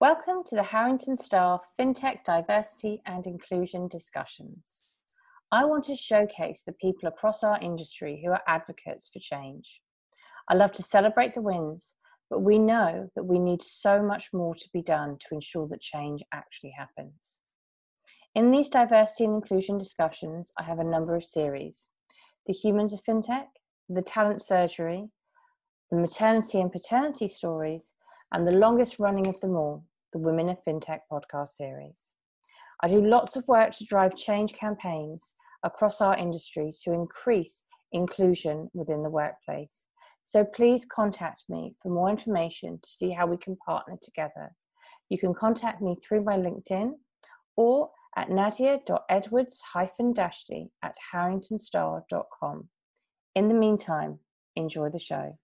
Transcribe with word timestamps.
Welcome 0.00 0.42
to 0.48 0.56
the 0.56 0.62
Harrington 0.64 1.16
Star 1.16 1.60
FinTech 1.78 2.24
Diversity 2.24 3.00
and 3.06 3.24
Inclusion 3.26 3.86
discussions. 3.86 4.82
I 5.52 5.64
want 5.66 5.84
to 5.84 5.94
showcase 5.94 6.64
the 6.66 6.72
people 6.72 7.08
across 7.08 7.44
our 7.44 7.60
industry 7.60 8.20
who 8.22 8.32
are 8.32 8.42
advocates 8.48 9.08
for 9.10 9.20
change. 9.20 9.80
I 10.50 10.54
love 10.54 10.72
to 10.72 10.82
celebrate 10.82 11.32
the 11.32 11.42
wins, 11.42 11.94
but 12.28 12.42
we 12.42 12.58
know 12.58 13.08
that 13.14 13.22
we 13.22 13.38
need 13.38 13.62
so 13.62 14.02
much 14.02 14.30
more 14.32 14.56
to 14.56 14.68
be 14.72 14.82
done 14.82 15.16
to 15.20 15.26
ensure 15.34 15.68
that 15.68 15.80
change 15.80 16.24
actually 16.32 16.74
happens. 16.76 17.38
In 18.34 18.50
these 18.50 18.68
diversity 18.68 19.24
and 19.26 19.34
inclusion 19.34 19.78
discussions, 19.78 20.50
I 20.58 20.64
have 20.64 20.80
a 20.80 20.84
number 20.84 21.14
of 21.14 21.24
series 21.24 21.86
The 22.46 22.52
Humans 22.52 22.94
of 22.94 23.04
FinTech, 23.04 23.46
The 23.88 24.02
Talent 24.02 24.42
Surgery, 24.42 25.10
The 25.92 25.98
Maternity 25.98 26.60
and 26.60 26.72
Paternity 26.72 27.28
Stories, 27.28 27.92
and 28.34 28.46
the 28.46 28.52
longest 28.52 28.98
running 28.98 29.28
of 29.28 29.40
them 29.40 29.54
all, 29.54 29.84
the 30.12 30.18
Women 30.18 30.48
of 30.48 30.56
FinTech 30.66 31.02
podcast 31.10 31.50
series. 31.50 32.14
I 32.82 32.88
do 32.88 33.00
lots 33.00 33.36
of 33.36 33.46
work 33.46 33.70
to 33.74 33.84
drive 33.84 34.16
change 34.16 34.54
campaigns 34.54 35.34
across 35.62 36.00
our 36.00 36.16
industry 36.16 36.72
to 36.82 36.92
increase 36.92 37.62
inclusion 37.92 38.68
within 38.74 39.04
the 39.04 39.08
workplace. 39.08 39.86
So 40.24 40.44
please 40.44 40.84
contact 40.84 41.44
me 41.48 41.76
for 41.80 41.90
more 41.90 42.10
information 42.10 42.80
to 42.82 42.90
see 42.90 43.12
how 43.12 43.28
we 43.28 43.36
can 43.36 43.54
partner 43.64 43.94
together. 44.02 44.50
You 45.10 45.18
can 45.18 45.32
contact 45.32 45.80
me 45.80 45.96
through 46.02 46.24
my 46.24 46.36
LinkedIn 46.36 46.94
or 47.56 47.90
at 48.16 48.30
nadia.edwards-dashty 48.30 50.72
at 50.82 50.96
harringtonstar.com. 51.14 52.68
In 53.36 53.48
the 53.48 53.54
meantime, 53.54 54.18
enjoy 54.56 54.90
the 54.90 54.98
show. 54.98 55.38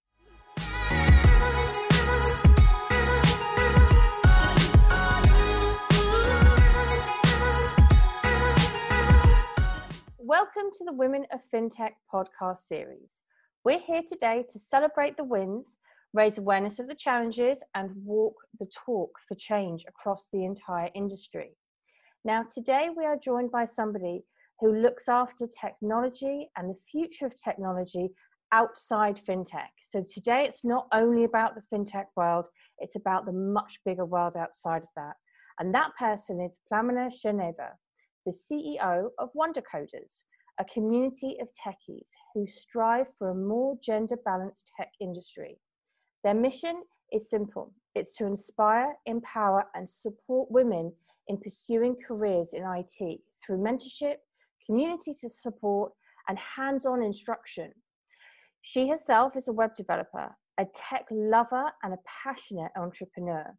Welcome 10.31 10.71
to 10.77 10.85
the 10.85 10.93
Women 10.93 11.27
of 11.33 11.41
FinTech 11.53 11.95
podcast 12.15 12.59
series. 12.59 13.25
We're 13.65 13.81
here 13.81 14.03
today 14.09 14.45
to 14.51 14.61
celebrate 14.61 15.17
the 15.17 15.25
wins, 15.25 15.77
raise 16.13 16.39
awareness 16.39 16.79
of 16.79 16.87
the 16.87 16.95
challenges, 16.95 17.65
and 17.75 17.91
walk 18.05 18.37
the 18.61 18.69
talk 18.87 19.11
for 19.27 19.35
change 19.35 19.85
across 19.89 20.29
the 20.33 20.45
entire 20.45 20.89
industry. 20.95 21.57
Now, 22.25 22.45
today 22.49 22.91
we 22.97 23.05
are 23.05 23.17
joined 23.17 23.51
by 23.51 23.65
somebody 23.65 24.23
who 24.61 24.73
looks 24.73 25.09
after 25.09 25.49
technology 25.49 26.49
and 26.57 26.71
the 26.71 26.79
future 26.93 27.27
of 27.27 27.35
technology 27.35 28.11
outside 28.53 29.21
FinTech. 29.29 29.73
So, 29.83 30.07
today 30.09 30.45
it's 30.45 30.65
not 30.65 30.87
only 30.93 31.25
about 31.25 31.57
the 31.57 31.77
FinTech 31.77 32.07
world, 32.15 32.47
it's 32.79 32.95
about 32.95 33.27
the 33.27 33.33
much 33.33 33.81
bigger 33.85 34.07
world 34.07 34.37
outside 34.37 34.85
of 34.85 34.91
that. 34.95 35.15
And 35.59 35.75
that 35.75 35.91
person 35.99 36.41
is 36.41 36.57
Plamena 36.73 37.11
Cherneva 37.11 37.71
the 38.27 38.33
CEO 38.33 39.09
of 39.19 39.31
Wonder 39.35 39.63
Coders, 39.63 40.25
a 40.59 40.65
community 40.65 41.39
of 41.41 41.49
techies 41.53 42.09
who 42.35 42.47
strive 42.47 43.07
for 43.19 43.31
a 43.31 43.35
more 43.35 43.79
gender 43.83 44.17
balanced 44.25 44.71
tech 44.77 44.93
industry. 45.01 45.59
Their 46.23 46.35
mission 46.35 46.83
is 47.13 47.31
simple 47.31 47.73
it's 47.95 48.13
to 48.17 48.27
inspire, 48.27 48.95
empower, 49.07 49.65
and 49.75 49.89
support 49.89 50.51
women 50.51 50.93
in 51.29 51.39
pursuing 51.39 51.97
careers 51.97 52.53
in 52.53 52.63
IT 52.63 53.21
through 53.45 53.59
mentorship, 53.59 54.17
community 54.65 55.13
to 55.21 55.29
support, 55.29 55.93
and 56.29 56.39
hands 56.39 56.87
on 56.87 57.03
instruction. 57.03 57.73
She 58.63 58.89
herself 58.89 59.37
is 59.37 59.49
a 59.49 59.53
web 59.53 59.75
developer, 59.75 60.37
a 60.59 60.67
tech 60.75 61.07
lover, 61.11 61.73
and 61.83 61.95
a 61.95 61.99
passionate 62.23 62.71
entrepreneur. 62.77 63.57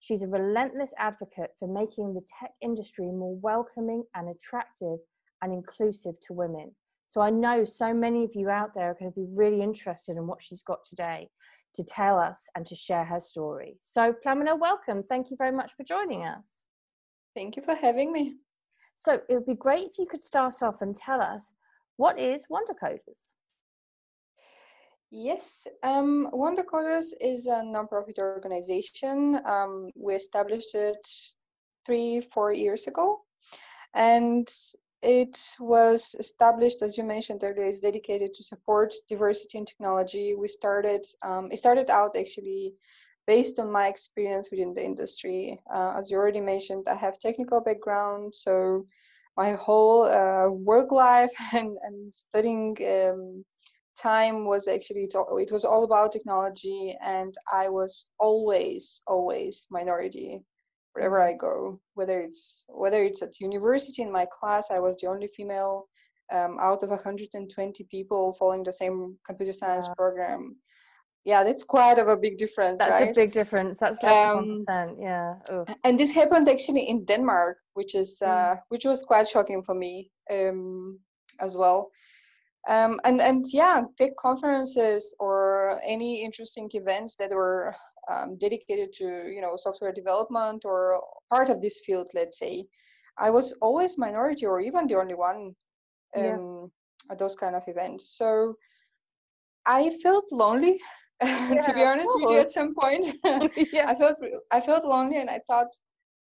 She's 0.00 0.22
a 0.22 0.28
relentless 0.28 0.92
advocate 0.98 1.50
for 1.58 1.68
making 1.68 2.14
the 2.14 2.22
tech 2.40 2.52
industry 2.60 3.06
more 3.06 3.36
welcoming 3.36 4.04
and 4.14 4.28
attractive 4.28 4.98
and 5.42 5.52
inclusive 5.52 6.14
to 6.22 6.32
women. 6.32 6.74
So 7.08 7.20
I 7.20 7.30
know 7.30 7.64
so 7.64 7.94
many 7.94 8.24
of 8.24 8.34
you 8.34 8.50
out 8.50 8.74
there 8.74 8.90
are 8.90 8.96
going 8.98 9.10
to 9.10 9.18
be 9.18 9.26
really 9.34 9.62
interested 9.62 10.16
in 10.16 10.26
what 10.26 10.42
she's 10.42 10.62
got 10.62 10.84
today 10.84 11.28
to 11.74 11.84
tell 11.84 12.18
us 12.18 12.44
and 12.54 12.66
to 12.66 12.74
share 12.74 13.04
her 13.04 13.20
story. 13.20 13.78
So 13.80 14.14
Plamena, 14.24 14.58
welcome. 14.58 15.02
Thank 15.08 15.30
you 15.30 15.36
very 15.36 15.52
much 15.52 15.72
for 15.76 15.84
joining 15.84 16.24
us. 16.24 16.62
Thank 17.34 17.56
you 17.56 17.62
for 17.62 17.74
having 17.74 18.12
me. 18.12 18.36
So 18.94 19.20
it 19.28 19.34
would 19.34 19.46
be 19.46 19.54
great 19.54 19.86
if 19.86 19.98
you 19.98 20.06
could 20.06 20.22
start 20.22 20.62
off 20.62 20.82
and 20.82 20.94
tell 20.94 21.20
us 21.20 21.52
what 21.96 22.18
is 22.18 22.44
Wonder 22.50 22.74
Coders? 22.80 23.32
Yes, 25.10 25.66
um, 25.82 26.28
Wonder 26.32 26.62
Coders 26.62 27.12
is 27.20 27.46
a 27.46 27.62
nonprofit 27.62 28.18
organization. 28.18 29.40
Um, 29.46 29.90
we 29.96 30.14
established 30.14 30.74
it 30.74 31.06
three, 31.86 32.20
four 32.20 32.52
years 32.52 32.86
ago. 32.86 33.22
And 33.94 34.48
it 35.02 35.38
was 35.60 36.14
established, 36.18 36.82
as 36.82 36.98
you 36.98 37.04
mentioned 37.04 37.42
earlier, 37.44 37.66
is 37.66 37.80
dedicated 37.80 38.34
to 38.34 38.42
support 38.42 38.94
diversity 39.08 39.58
in 39.58 39.64
technology. 39.64 40.34
We 40.34 40.48
started, 40.48 41.06
um, 41.22 41.48
it 41.52 41.58
started 41.58 41.90
out 41.90 42.16
actually 42.16 42.74
based 43.26 43.58
on 43.58 43.70
my 43.72 43.88
experience 43.88 44.50
within 44.50 44.74
the 44.74 44.84
industry. 44.84 45.58
Uh, 45.72 45.94
as 45.96 46.10
you 46.10 46.18
already 46.18 46.40
mentioned, 46.40 46.86
I 46.88 46.94
have 46.94 47.18
technical 47.18 47.60
background, 47.60 48.34
so 48.34 48.86
my 49.36 49.52
whole 49.52 50.02
uh, 50.04 50.48
work 50.50 50.92
life 50.92 51.32
and, 51.54 51.78
and 51.82 52.14
studying 52.14 52.76
um, 52.86 53.44
time 54.00 54.44
was 54.44 54.68
actually 54.68 55.08
it 55.12 55.52
was 55.52 55.64
all 55.64 55.84
about 55.84 56.12
technology 56.12 56.96
and 57.02 57.34
i 57.52 57.68
was 57.68 58.06
always 58.18 59.02
always 59.06 59.66
minority 59.70 60.42
wherever 60.92 61.20
i 61.20 61.32
go 61.32 61.80
whether 61.94 62.20
it's 62.20 62.64
whether 62.68 63.02
it's 63.02 63.22
at 63.22 63.40
university 63.40 64.02
in 64.02 64.12
my 64.12 64.26
class 64.26 64.70
i 64.70 64.78
was 64.78 64.96
the 64.96 65.06
only 65.06 65.28
female 65.28 65.88
um, 66.30 66.58
out 66.60 66.82
of 66.82 66.90
120 66.90 67.84
people 67.90 68.34
following 68.34 68.62
the 68.62 68.72
same 68.72 69.16
computer 69.26 69.52
science 69.52 69.86
yeah. 69.88 69.94
program 69.94 70.56
yeah 71.24 71.42
that's 71.42 71.64
quite 71.64 71.98
of 71.98 72.08
a 72.08 72.16
big 72.16 72.38
difference 72.38 72.78
that's 72.78 72.90
right? 72.90 73.10
a 73.10 73.14
big 73.14 73.32
difference 73.32 73.78
that's 73.80 74.02
less 74.02 74.36
um, 74.36 74.64
1% 74.68 74.96
yeah 75.00 75.34
Oof. 75.52 75.68
and 75.84 75.98
this 75.98 76.10
happened 76.10 76.48
actually 76.48 76.88
in 76.88 77.04
denmark 77.04 77.56
which 77.74 77.94
is 77.94 78.20
uh, 78.22 78.54
mm. 78.54 78.60
which 78.68 78.84
was 78.84 79.02
quite 79.02 79.28
shocking 79.28 79.62
for 79.62 79.74
me 79.74 80.10
um, 80.30 80.98
as 81.40 81.56
well 81.56 81.90
um, 82.68 83.00
and 83.04 83.20
and 83.20 83.44
yeah 83.52 83.82
tech 83.96 84.16
conferences 84.16 85.14
or 85.18 85.80
any 85.84 86.24
interesting 86.24 86.68
events 86.72 87.16
that 87.16 87.30
were 87.30 87.74
um, 88.10 88.36
dedicated 88.38 88.92
to 88.92 89.04
you 89.28 89.40
know 89.40 89.54
software 89.56 89.92
development 89.92 90.64
or 90.64 91.00
part 91.30 91.50
of 91.50 91.60
this 91.60 91.80
field 91.84 92.08
let's 92.14 92.38
say 92.38 92.64
i 93.18 93.30
was 93.30 93.54
always 93.60 93.98
minority 93.98 94.46
or 94.46 94.60
even 94.60 94.86
the 94.86 94.98
only 94.98 95.14
one 95.14 95.54
um, 96.16 96.24
yeah. 96.24 97.12
at 97.12 97.18
those 97.18 97.36
kind 97.36 97.54
of 97.54 97.62
events 97.68 98.16
so 98.16 98.54
i 99.66 99.90
felt 100.02 100.24
lonely 100.32 100.80
yeah, 101.22 101.60
to 101.64 101.74
be 101.74 101.82
honest 101.82 102.10
with 102.14 102.30
you 102.30 102.38
at 102.38 102.50
some 102.50 102.74
point 102.74 103.04
yeah. 103.72 103.88
i 103.88 103.94
felt 103.94 104.16
i 104.52 104.60
felt 104.60 104.84
lonely 104.84 105.20
and 105.20 105.30
i 105.30 105.40
thought 105.46 105.68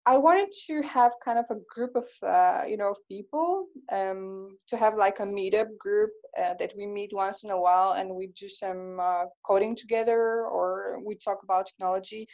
I 0.08 0.16
wanted 0.16 0.52
to 0.66 0.82
have 0.82 1.12
kind 1.22 1.36
of 1.36 1.46
a 1.50 1.60
group 1.68 1.96
of 1.96 2.06
uh, 2.22 2.62
you 2.66 2.76
know 2.76 2.90
of 2.90 2.98
people 3.08 3.66
um, 3.90 4.56
to 4.68 4.76
have 4.76 4.94
like 4.94 5.18
a 5.18 5.24
meetup 5.24 5.76
group 5.78 6.10
uh, 6.38 6.54
that 6.60 6.72
we 6.76 6.86
meet 6.86 7.10
once 7.12 7.42
in 7.42 7.50
a 7.50 7.60
while 7.60 7.92
and 7.94 8.14
we 8.14 8.28
do 8.28 8.48
some 8.48 8.98
uh, 9.00 9.24
coding 9.44 9.74
together 9.74 10.46
or 10.46 11.00
we 11.04 11.16
talk 11.16 11.38
about 11.42 11.66
technology. 11.66 12.28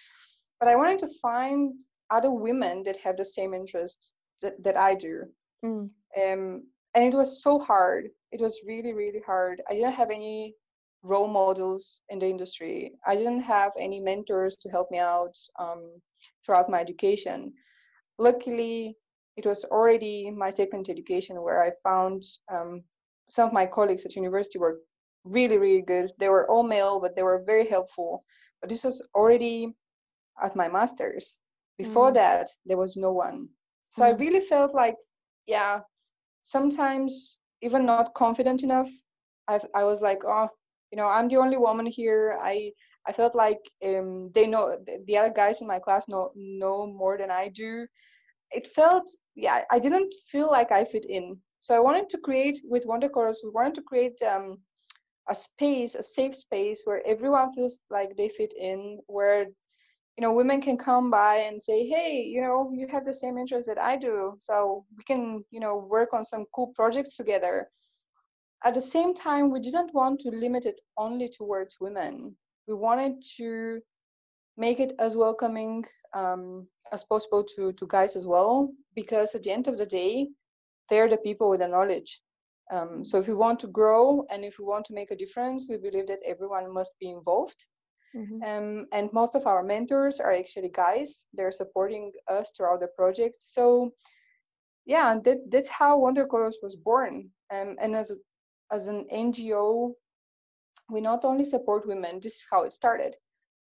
But 0.61 0.69
I 0.69 0.77
wanted 0.77 0.99
to 1.01 1.19
find 1.23 1.73
other 2.11 2.31
women 2.31 2.83
that 2.85 2.99
have 2.99 3.17
the 3.17 3.25
same 3.25 3.55
interest 3.55 4.13
that, 4.43 4.63
that 4.63 4.77
I 4.77 4.95
do. 4.95 5.23
Mm. 5.65 5.89
Um, 6.23 6.65
and 6.95 7.05
it 7.05 7.15
was 7.15 7.43
so 7.43 7.59
hard. 7.59 8.11
It 8.33 8.41
was 8.43 8.61
really 8.67 8.93
really 8.93 9.23
hard. 9.25 9.63
I 9.71 9.75
didn't 9.75 9.95
have 9.95 10.11
any 10.11 10.55
role 11.03 11.29
models 11.29 12.03
in 12.11 12.19
the 12.19 12.29
industry. 12.29 12.93
I 13.07 13.17
didn't 13.17 13.43
have 13.43 13.73
any 13.79 13.99
mentors 13.99 14.57
to 14.57 14.69
help 14.69 14.91
me 14.91 14.99
out 14.99 15.35
um, 15.59 16.01
throughout 16.45 16.71
my 16.71 16.81
education. 16.81 17.53
Luckily, 18.23 18.97
it 19.37 19.47
was 19.47 19.65
already 19.65 20.31
my 20.31 20.51
second 20.51 20.89
education 20.89 21.43
where 21.43 21.61
I 21.63 21.71
found 21.83 22.23
um, 22.55 22.83
some 23.29 23.49
of 23.49 23.53
my 23.53 23.67
colleagues 23.67 24.05
at 24.05 24.17
university 24.17 24.59
were 24.59 24.79
really, 25.25 25.59
really 25.59 25.83
good. 25.83 26.13
They 26.19 26.29
were 26.29 26.49
all 26.51 26.63
male, 26.63 27.01
but 27.01 27.17
they 27.17 27.23
were 27.23 27.43
very 27.45 27.67
helpful. 27.67 28.25
But 28.61 28.69
this 28.71 28.85
was 28.85 29.03
already 29.15 29.75
at 30.41 30.55
my 30.55 30.69
master's. 30.69 31.41
Before 31.79 32.11
mm. 32.11 32.15
that, 32.15 32.49
there 32.67 32.77
was 32.77 32.97
no 32.97 33.13
one. 33.13 33.49
So 33.89 34.03
mm. 34.03 34.07
I 34.07 34.11
really 34.11 34.45
felt 34.53 34.75
like, 34.75 34.99
yeah, 35.47 35.81
sometimes 36.45 37.39
even 37.61 37.85
not 37.87 38.15
confident 38.15 38.63
enough. 38.63 38.91
I 39.49 39.61
I 39.75 39.85
was 39.85 40.01
like, 40.01 40.23
oh, 40.25 40.49
you 40.93 40.97
know 40.97 41.09
i'm 41.09 41.29
the 41.29 41.39
only 41.39 41.57
woman 41.57 41.87
here 41.87 42.39
i 42.41 42.71
i 43.07 43.13
felt 43.13 43.35
like 43.35 43.61
um, 43.85 44.31
they 44.35 44.47
know 44.47 44.77
the 45.07 45.17
other 45.17 45.33
guys 45.35 45.61
in 45.61 45.67
my 45.69 45.79
class 45.79 46.09
know 46.09 46.31
know 46.37 46.87
more 46.87 47.17
than 47.19 47.31
i 47.31 47.49
do. 47.49 47.87
It 48.51 48.67
felt 48.67 49.11
yeah 49.35 49.65
i 49.71 49.79
didn't 49.79 50.15
feel 50.31 50.51
like 50.51 50.73
i 50.73 50.85
fit 50.85 51.07
in. 51.07 51.39
So 51.61 51.75
i 51.75 51.81
wanted 51.81 52.09
to 52.11 52.19
create 52.19 52.61
with 52.65 52.87
wonder 52.87 53.09
coders 53.09 53.39
we 53.45 53.51
wanted 53.51 53.75
to 53.77 53.83
create 53.83 54.21
um, 54.23 54.59
a 55.29 55.35
space 55.35 55.95
a 55.95 56.03
safe 56.03 56.35
space 56.35 56.83
where 56.85 57.03
everyone 57.07 57.53
feels 57.53 57.79
like 57.91 58.17
they 58.17 58.29
fit 58.29 58.53
in 58.59 58.99
where 59.07 59.47
you 60.17 60.23
know 60.23 60.33
women 60.33 60.61
can 60.61 60.77
come 60.77 61.11
by 61.11 61.37
and 61.37 61.61
say 61.63 61.87
hey 61.87 62.23
you 62.23 62.41
know 62.41 62.71
you 62.75 62.87
have 62.89 63.05
the 63.05 63.15
same 63.15 63.39
interests 63.39 63.69
that 63.69 63.81
i 63.81 63.97
do 63.97 64.35
so 64.39 64.85
we 64.97 65.05
can 65.05 65.43
you 65.51 65.61
know 65.61 65.77
work 65.77 66.13
on 66.13 66.25
some 66.25 66.45
cool 66.55 66.69
projects 66.75 67.17
together. 67.17 67.69
At 68.65 68.75
the 68.75 68.81
same 68.81 69.13
time 69.13 69.51
we 69.51 69.61
didn't 69.61 69.93
want 69.93 70.21
to 70.21 70.31
limit 70.31 70.67
it 70.67 70.81
only 70.97 71.29
towards 71.29 71.81
women 71.81 72.37
we 72.67 72.75
wanted 72.75 73.23
to 73.37 73.81
make 74.57 74.81
it 74.81 74.93
as 74.99 75.17
welcoming 75.17 75.85
um, 76.15 76.67
as 76.93 77.05
possible 77.05 77.43
to, 77.57 77.73
to 77.73 77.87
guys 77.87 78.17
as 78.17 78.27
well 78.27 78.71
because 78.95 79.35
at 79.35 79.43
the 79.43 79.51
end 79.51 79.69
of 79.69 79.79
the 79.79 79.87
day 79.87 80.29
they're 80.89 81.09
the 81.09 81.17
people 81.19 81.49
with 81.49 81.61
the 81.61 81.69
knowledge. 81.69 82.21
Um, 82.71 83.05
so 83.05 83.19
if 83.19 83.29
we 83.29 83.35
want 83.35 83.61
to 83.61 83.67
grow 83.67 84.25
and 84.31 84.45
if 84.45 84.59
we 84.59 84.65
want 84.65 84.85
to 84.87 84.95
make 84.95 85.11
a 85.11 85.17
difference 85.17 85.67
we 85.69 85.77
believe 85.77 86.07
that 86.09 86.21
everyone 86.25 86.73
must 86.73 86.93
be 87.01 87.11
involved. 87.11 87.67
Mm-hmm. 88.15 88.43
um, 88.43 88.87
and 88.93 89.11
most 89.15 89.35
of 89.35 89.47
our 89.47 89.63
mentors 89.63 90.21
are 90.21 90.35
actually 90.35 90.69
guys. 90.69 91.29
They're 91.33 91.51
supporting 91.51 92.13
us 92.29 92.53
throughout 92.55 92.81
the 92.81 92.89
project. 92.89 93.37
So 93.41 93.93
yeah 94.85 95.19
that, 95.25 95.39
that's 95.51 95.69
how 95.69 95.99
wonder 95.99 96.27
coders 96.27 96.57
was 96.63 96.77
born. 96.77 97.31
Um, 97.51 97.77
and 97.81 97.97
as, 97.97 98.17
as 98.71 98.89
an 98.89 99.07
ngo 99.11 99.93
we 100.91 101.01
not 101.01 101.25
only 101.25 101.45
support 101.45 101.87
women 101.87 102.21
this 102.23 102.35
is 102.35 102.47
how 102.51 102.63
it 102.63 102.73
started 102.73 103.17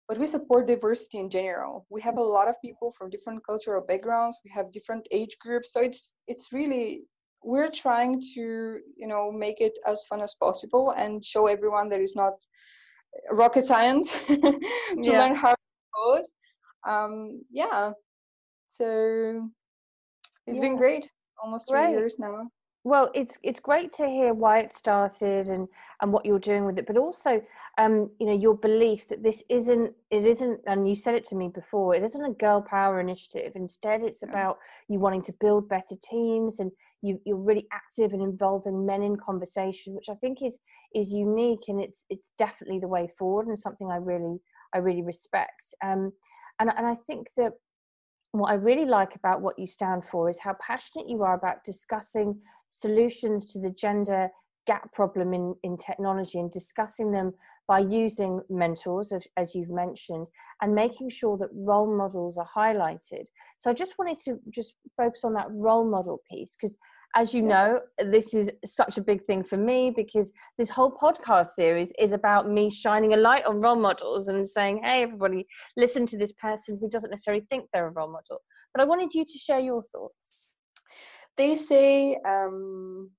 but 0.07 0.19
we 0.19 0.27
support 0.27 0.67
diversity 0.67 1.19
in 1.19 1.31
general. 1.31 1.87
We 1.89 2.03
have 2.03 2.19
a 2.19 2.23
lot 2.23 2.47
of 2.47 2.61
people 2.61 2.93
from 2.93 3.09
different 3.09 3.45
cultural 3.47 3.83
backgrounds 3.87 4.39
we 4.45 4.51
have 4.51 4.73
different 4.73 5.07
age 5.11 5.37
groups 5.41 5.73
so 5.73 5.81
it's 5.81 6.15
it's 6.29 6.53
really 6.53 7.05
we're 7.43 7.71
trying 7.71 8.21
to 8.35 8.79
you 8.97 9.07
know 9.07 9.31
make 9.31 9.61
it 9.61 9.75
as 9.87 10.05
fun 10.09 10.21
as 10.21 10.35
possible 10.35 10.93
and 10.97 11.25
show 11.25 11.47
everyone 11.47 11.89
that 11.91 12.01
it's 12.01 12.17
not 12.17 12.35
rocket 13.33 13.65
science 13.65 14.13
to 14.27 14.61
yeah. 15.03 15.19
learn 15.21 15.35
how 15.35 15.53
it 15.53 15.59
goes. 15.97 16.33
Um 16.87 17.43
yeah. 17.51 17.93
So 18.69 19.51
it's 20.47 20.59
yeah. 20.59 20.65
been 20.65 20.77
great. 20.77 21.11
Almost 21.43 21.69
three 21.69 21.91
years 21.91 22.19
now 22.19 22.49
well 22.85 23.11
it's 23.15 23.39
it's 23.43 23.59
great 23.59 23.93
to 23.93 24.07
hear 24.07 24.35
why 24.35 24.59
it 24.59 24.73
started 24.73 25.49
and 25.49 25.67
and 26.03 26.13
what 26.13 26.25
you're 26.25 26.39
doing 26.39 26.67
with 26.67 26.79
it 26.79 26.87
but 26.87 26.99
also 26.99 27.43
um 27.79 28.11
you 28.21 28.27
know 28.27 28.35
your 28.35 28.55
belief 28.55 29.09
that 29.09 29.23
this 29.23 29.43
isn't 29.49 29.91
it 30.11 30.25
isn't 30.25 30.61
and 30.67 30.87
you 30.87 30.95
said 30.95 31.15
it 31.15 31.25
to 31.25 31.35
me 31.35 31.49
before 31.49 31.95
it 31.95 32.03
isn't 32.05 32.25
a 32.25 32.35
girl 32.35 32.61
power 32.61 33.01
initiative 33.01 33.53
instead 33.55 34.03
it's 34.03 34.23
yeah. 34.23 34.29
about 34.29 34.59
you 34.89 35.01
wanting 35.01 35.23
to 35.23 35.33
build 35.41 35.69
better 35.69 35.97
teams 36.09 36.61
and 36.61 36.71
you 37.01 37.19
you're 37.25 37.43
really 37.43 37.67
active 37.73 38.13
and 38.13 38.23
involving 38.23 38.85
men 38.85 39.03
in 39.03 39.17
conversation 39.17 39.95
which 39.95 40.11
i 40.11 40.15
think 40.17 40.43
is 40.43 40.59
is 40.95 41.11
unique 41.11 41.65
and 41.69 41.81
it's 41.81 42.05
it's 42.11 42.31
definitely 42.37 42.79
the 42.79 42.89
way 42.89 43.09
forward 43.19 43.47
and 43.47 43.59
something 43.59 43.91
i 43.91 43.97
really 43.97 44.39
i 44.75 44.79
really 44.79 45.03
respect 45.03 45.75
um 45.83 46.13
and 46.61 46.71
and 46.77 46.87
i 46.87 46.95
think 46.95 47.29
that 47.35 47.53
what 48.35 48.51
I 48.51 48.55
really 48.55 48.85
like 48.85 49.15
about 49.15 49.43
what 49.43 49.57
you 49.61 49.67
stand 49.69 50.05
for 50.05 50.29
is 50.29 50.41
how 50.41 50.57
passionate 50.61 51.09
you 51.09 51.23
are 51.23 51.35
about 51.35 51.63
discussing 51.63 52.37
solutions 52.79 53.47
to 53.53 53.61
the 53.61 53.71
gender 53.71 54.29
gap 54.67 54.93
problem 54.93 55.35
in, 55.35 55.55
in 55.63 55.77
technology 55.77 56.39
and 56.39 56.51
discussing 56.51 57.13
them 57.13 57.33
by 57.67 57.79
using 57.79 58.41
mentors, 58.51 59.13
as, 59.13 59.27
as, 59.37 59.55
you've 59.55 59.71
mentioned, 59.71 60.27
and 60.61 60.75
making 60.75 61.09
sure 61.09 61.37
that 61.39 61.49
role 61.53 61.95
models 61.95 62.37
are 62.37 62.49
highlighted. 62.57 63.25
So 63.59 63.71
I 63.71 63.75
just 63.75 63.95
wanted 63.99 64.19
to 64.25 64.39
just 64.51 64.75
focus 64.97 65.25
on 65.25 65.35
that 65.35 65.47
role 65.51 65.89
model 65.89 66.21
piece 66.31 66.57
because 66.57 66.77
as 67.17 67.33
you 67.33 67.43
know, 67.43 67.81
this 67.99 68.35
is 68.35 68.51
such 68.65 68.99
a 68.99 69.03
big 69.03 69.25
thing 69.25 69.45
for 69.45 69.57
me 69.57 69.93
because 69.95 70.33
this 70.59 70.69
whole 70.69 70.91
podcast 70.91 71.49
series 71.49 71.93
is 71.99 72.13
about 72.13 72.51
me 72.51 72.69
shining 72.69 73.15
a 73.15 73.17
light 73.17 73.47
on 73.47 73.61
role 73.61 73.77
models 73.77 74.27
and 74.27 74.49
saying, 74.49 74.81
hey, 74.83 75.05
everybody, 75.05 75.47
listen 75.77 76.07
to 76.07 76.19
this 76.19 76.33
person 76.33 76.77
who 76.81 76.89
doesn't 76.89 77.11
necessarily 77.11 77.47
think 77.49 77.67
they're 77.73 77.87
a 77.87 77.93
role 77.93 78.11
model. 78.11 78.43
But 78.75 78.83
I 78.83 78.85
wanted 78.85 79.15
you 79.15 79.25
to 79.25 79.39
share 79.39 79.61
your 79.61 79.83
thoughts. 79.83 80.44
They 81.37 81.55
say 81.55 82.17
um, 82.25 83.11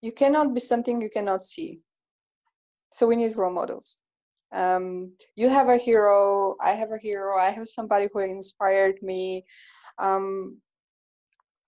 you 0.00 0.12
cannot 0.12 0.54
be 0.54 0.60
something 0.60 1.00
you 1.00 1.10
cannot 1.10 1.44
see. 1.44 1.80
So 2.92 3.06
we 3.06 3.16
need 3.16 3.36
role 3.36 3.52
models. 3.52 3.96
Um, 4.52 5.12
you 5.34 5.48
have 5.48 5.68
a 5.68 5.76
hero, 5.76 6.54
I 6.60 6.72
have 6.72 6.92
a 6.92 6.98
hero, 6.98 7.36
I 7.36 7.50
have 7.50 7.66
somebody 7.66 8.08
who 8.12 8.20
inspired 8.20 9.02
me. 9.02 9.44
Um, 9.98 10.58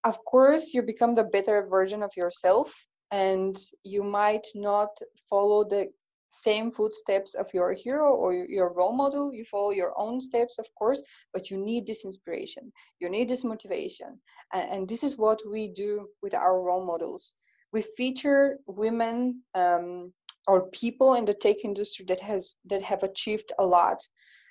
of 0.05 0.25
course 0.25 0.73
you 0.73 0.83
become 0.83 1.17
the 1.17 1.25
better 1.25 1.67
version 1.67 2.03
of 2.03 2.17
yourself 2.17 2.73
and 3.11 3.57
you 3.83 4.05
might 4.05 4.47
not 4.55 4.91
follow 5.29 5.65
the 5.65 5.89
same 6.29 6.71
footsteps 6.71 7.35
of 7.35 7.53
your 7.55 7.73
hero 7.73 8.15
or 8.15 8.35
your 8.35 8.73
role 8.73 8.93
model. 8.93 9.33
You 9.33 9.45
follow 9.45 9.71
your 9.71 9.93
own 9.99 10.21
steps 10.21 10.59
of 10.59 10.67
course 10.75 11.03
but 11.33 11.51
you 11.51 11.57
need 11.57 11.87
this 11.87 12.05
inspiration. 12.05 12.73
You 13.01 13.09
need 13.09 13.29
this 13.29 13.45
motivation. 13.45 14.21
And, 14.53 14.71
and 14.71 14.89
this 14.89 15.03
is 15.03 15.17
what 15.17 15.41
we 15.51 15.69
do 15.69 16.09
with 16.23 16.35
our 16.35 16.61
role 16.61 16.85
models. 16.85 17.35
We 17.73 17.83
feature 17.83 18.59
women 18.67 19.43
um, 19.55 20.13
or 20.47 20.69
people 20.71 21.15
in 21.15 21.25
the 21.25 21.35
tech 21.35 21.65
industry 21.65 22.05
that 22.09 22.21
has 22.21 22.57
that 22.67 22.83
have 22.83 23.03
achieved 23.03 23.53
a 23.59 23.67
lot 23.67 23.99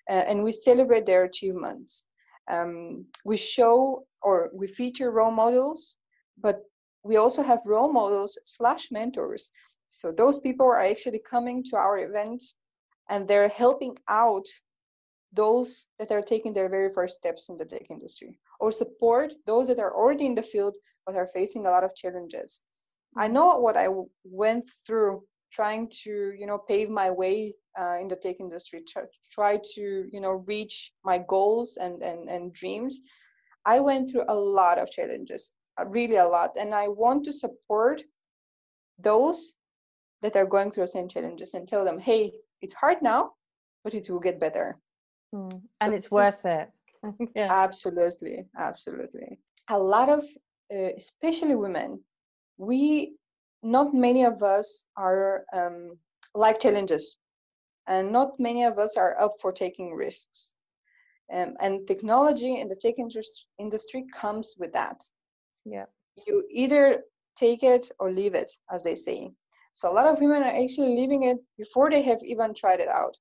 uh, 0.09 0.23
and 0.27 0.43
we 0.43 0.51
celebrate 0.51 1.05
their 1.05 1.23
achievements. 1.23 2.05
Um, 2.49 3.05
we 3.23 3.37
show 3.37 4.05
or 4.21 4.49
we 4.53 4.67
feature 4.67 5.11
role 5.11 5.31
models, 5.31 5.97
but 6.39 6.61
we 7.03 7.17
also 7.17 7.41
have 7.41 7.61
role 7.65 7.91
models 7.91 8.37
slash 8.45 8.91
mentors. 8.91 9.51
So 9.89 10.11
those 10.11 10.39
people 10.39 10.65
are 10.65 10.81
actually 10.81 11.19
coming 11.19 11.63
to 11.65 11.77
our 11.77 11.99
events 11.99 12.55
and 13.09 13.27
they're 13.27 13.49
helping 13.49 13.97
out 14.09 14.47
those 15.33 15.87
that 15.99 16.11
are 16.11 16.21
taking 16.21 16.53
their 16.53 16.69
very 16.69 16.91
first 16.93 17.17
steps 17.17 17.49
in 17.49 17.57
the 17.57 17.65
tech 17.65 17.89
industry 17.89 18.39
or 18.59 18.71
support 18.71 19.33
those 19.45 19.67
that 19.67 19.79
are 19.79 19.93
already 19.93 20.25
in 20.25 20.35
the 20.35 20.41
field 20.41 20.75
but 21.05 21.15
are 21.15 21.27
facing 21.27 21.65
a 21.65 21.69
lot 21.69 21.83
of 21.83 21.95
challenges. 21.95 22.61
I 23.17 23.27
know 23.27 23.57
what 23.59 23.77
I 23.77 23.87
went 24.23 24.69
through 24.85 25.23
trying 25.51 25.89
to, 26.03 26.33
you 26.37 26.45
know, 26.45 26.57
pave 26.57 26.89
my 26.89 27.09
way 27.09 27.53
uh, 27.79 27.97
in 28.01 28.07
the 28.07 28.15
tech 28.15 28.39
industry, 28.39 28.83
try, 28.87 29.03
try 29.31 29.59
to, 29.75 30.05
you 30.11 30.19
know, 30.19 30.43
reach 30.47 30.93
my 31.03 31.17
goals 31.17 31.77
and, 31.77 32.01
and, 32.01 32.29
and 32.29 32.53
dreams. 32.53 33.01
I 33.65 33.79
went 33.79 34.11
through 34.11 34.25
a 34.27 34.35
lot 34.35 34.77
of 34.77 34.89
challenges, 34.91 35.51
uh, 35.79 35.85
really 35.85 36.17
a 36.17 36.27
lot. 36.27 36.57
And 36.59 36.73
I 36.73 36.87
want 36.87 37.23
to 37.25 37.31
support 37.31 38.03
those 38.99 39.53
that 40.25 40.41
are 40.41 40.45
going 40.45 40.71
through 40.71 40.83
the 40.83 40.87
same 40.87 41.07
challenges 41.07 41.53
and 41.53 41.67
tell 41.67 41.85
them, 41.85 41.99
hey, 41.99 42.33
it's 42.61 42.73
hard 42.73 42.97
now, 43.01 43.31
but 43.83 43.93
it 43.93 44.09
will 44.09 44.19
get 44.19 44.39
better. 44.39 44.77
Mm. 45.33 45.61
And 45.81 45.91
so 45.91 45.95
it's 45.95 46.11
worth 46.11 46.45
it. 46.45 46.69
yeah. 47.35 47.47
Absolutely. 47.51 48.45
Absolutely. 48.57 49.39
A 49.69 49.77
lot 49.77 50.09
of, 50.09 50.23
uh, 50.73 50.89
especially 50.97 51.55
women, 51.55 51.99
we, 52.57 53.17
not 53.61 53.93
many 53.93 54.25
of 54.25 54.41
us 54.43 54.85
are 54.97 55.45
um, 55.53 55.97
like 56.33 56.59
challenges 56.59 57.17
and 57.87 58.11
not 58.11 58.39
many 58.39 58.63
of 58.63 58.79
us 58.79 58.97
are 58.97 59.19
up 59.19 59.33
for 59.39 59.51
taking 59.51 59.93
risks. 59.93 60.53
Um, 61.31 61.55
and 61.59 61.87
technology 61.87 62.59
and 62.59 62.69
the 62.69 62.75
tech 62.75 62.95
industry 63.59 64.05
comes 64.13 64.55
with 64.59 64.73
that. 64.73 65.01
Yeah. 65.65 65.85
You 66.27 66.43
either 66.49 67.03
take 67.35 67.63
it 67.63 67.91
or 67.99 68.11
leave 68.11 68.35
it, 68.35 68.51
as 68.71 68.83
they 68.83 68.95
say. 68.95 69.31
So 69.75 69.91
a 69.91 69.93
lot 69.93 70.07
of 70.07 70.19
women 70.19 70.41
are 70.41 70.63
actually 70.63 70.95
leaving 70.95 71.23
it 71.23 71.37
before 71.57 71.89
they 71.89 72.01
have 72.01 72.23
even 72.23 72.53
tried 72.53 72.79
it 72.79 72.87
out. 72.87 73.15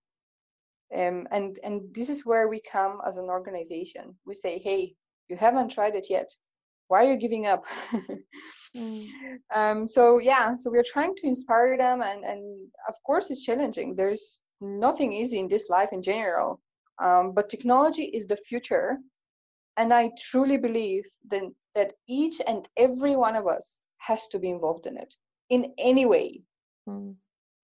Um, 0.96 1.26
and 1.30 1.58
and 1.64 1.82
this 1.92 2.08
is 2.08 2.24
where 2.24 2.48
we 2.48 2.60
come 2.60 3.00
as 3.06 3.16
an 3.18 3.28
organization. 3.28 4.16
We 4.24 4.34
say, 4.34 4.58
hey, 4.58 4.94
you 5.28 5.36
haven't 5.36 5.72
tried 5.72 5.96
it 5.96 6.06
yet. 6.08 6.30
Why 6.88 7.04
are 7.04 7.12
you 7.12 7.18
giving 7.18 7.46
up? 7.46 7.64
mm. 8.76 9.06
um, 9.54 9.86
so 9.86 10.18
yeah, 10.18 10.54
so 10.54 10.70
we're 10.70 10.90
trying 10.94 11.14
to 11.16 11.26
inspire 11.26 11.76
them, 11.76 12.02
and 12.02 12.24
and 12.24 12.42
of 12.88 12.94
course 13.04 13.30
it's 13.30 13.44
challenging. 13.44 13.96
There's 13.96 14.40
nothing 14.60 15.12
easy 15.12 15.38
in 15.38 15.48
this 15.48 15.68
life 15.68 15.92
in 15.92 16.02
general 16.02 16.60
um, 17.02 17.32
but 17.32 17.48
technology 17.48 18.04
is 18.04 18.26
the 18.26 18.36
future. 18.36 18.98
And 19.76 19.92
I 19.92 20.12
truly 20.18 20.56
believe 20.56 21.04
that, 21.30 21.42
that 21.74 21.94
each 22.08 22.40
and 22.46 22.68
every 22.76 23.16
one 23.16 23.34
of 23.34 23.46
us 23.46 23.80
has 23.98 24.28
to 24.28 24.38
be 24.38 24.50
involved 24.50 24.86
in 24.86 24.96
it 24.96 25.14
in 25.50 25.72
any 25.78 26.06
way. 26.06 26.42
Mm. 26.88 27.14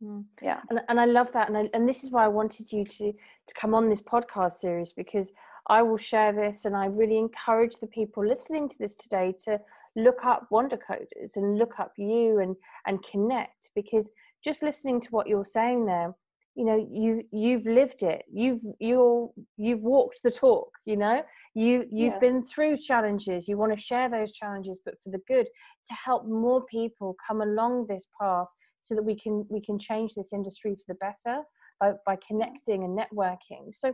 Mm. 0.03 0.25
Yeah, 0.41 0.61
and, 0.71 0.81
and 0.89 0.99
I 0.99 1.05
love 1.05 1.31
that, 1.33 1.49
and 1.49 1.59
I, 1.59 1.69
and 1.75 1.87
this 1.87 2.05
is 2.05 2.11
why 2.11 2.25
I 2.25 2.29
wanted 2.29 2.73
you 2.73 2.85
to 2.85 3.13
to 3.13 3.55
come 3.55 3.75
on 3.75 3.91
this 3.91 4.01
podcast 4.01 4.55
series 4.55 4.93
because 4.93 5.31
I 5.69 5.83
will 5.83 5.99
share 5.99 6.33
this, 6.33 6.65
and 6.65 6.75
I 6.75 6.87
really 6.87 7.19
encourage 7.19 7.77
the 7.77 7.87
people 7.87 8.27
listening 8.27 8.69
to 8.71 8.79
this 8.79 8.97
today 8.97 9.35
to 9.45 9.61
look 9.97 10.25
up 10.25 10.47
Wonder 10.51 10.79
Coders 10.79 11.37
and 11.37 11.59
look 11.59 11.79
up 11.79 11.93
you 11.99 12.39
and 12.39 12.57
and 12.87 13.05
connect 13.05 13.71
because 13.75 14.11
just 14.43 14.63
listening 14.63 15.03
to 15.03 15.09
what 15.11 15.27
you're 15.27 15.45
saying 15.45 15.85
there, 15.85 16.15
you 16.57 16.65
know 16.65 16.89
you 16.93 17.23
you've 17.33 17.67
lived 17.67 18.03
it. 18.03 18.23
You've 18.33 18.61
you're 18.79 19.31
you've 19.57 19.81
walked 19.81 20.23
the 20.23 20.31
talk 20.31 20.71
you 20.91 20.97
know? 20.97 21.23
You 21.55 21.85
you've 21.91 22.15
yeah. 22.15 22.19
been 22.19 22.45
through 22.45 22.79
challenges. 22.79 23.47
You 23.47 23.57
want 23.57 23.73
to 23.73 23.81
share 23.81 24.09
those 24.09 24.33
challenges 24.33 24.79
but 24.85 24.95
for 25.03 25.11
the 25.11 25.21
good 25.29 25.47
to 25.47 25.95
help 25.95 26.27
more 26.27 26.65
people 26.67 27.17
come 27.27 27.43
along 27.43 27.87
this 27.87 28.07
path 28.21 28.49
so 28.81 28.95
that 28.95 29.03
we 29.03 29.15
can 29.15 29.47
we 29.49 29.61
can 29.61 29.79
change 29.79 30.15
this 30.15 30.33
industry 30.33 30.75
for 30.75 30.85
the 30.89 30.95
better 30.95 31.43
by, 31.79 31.93
by 32.05 32.17
connecting 32.27 32.85
and 32.85 32.99
networking. 32.99 33.73
So 33.73 33.93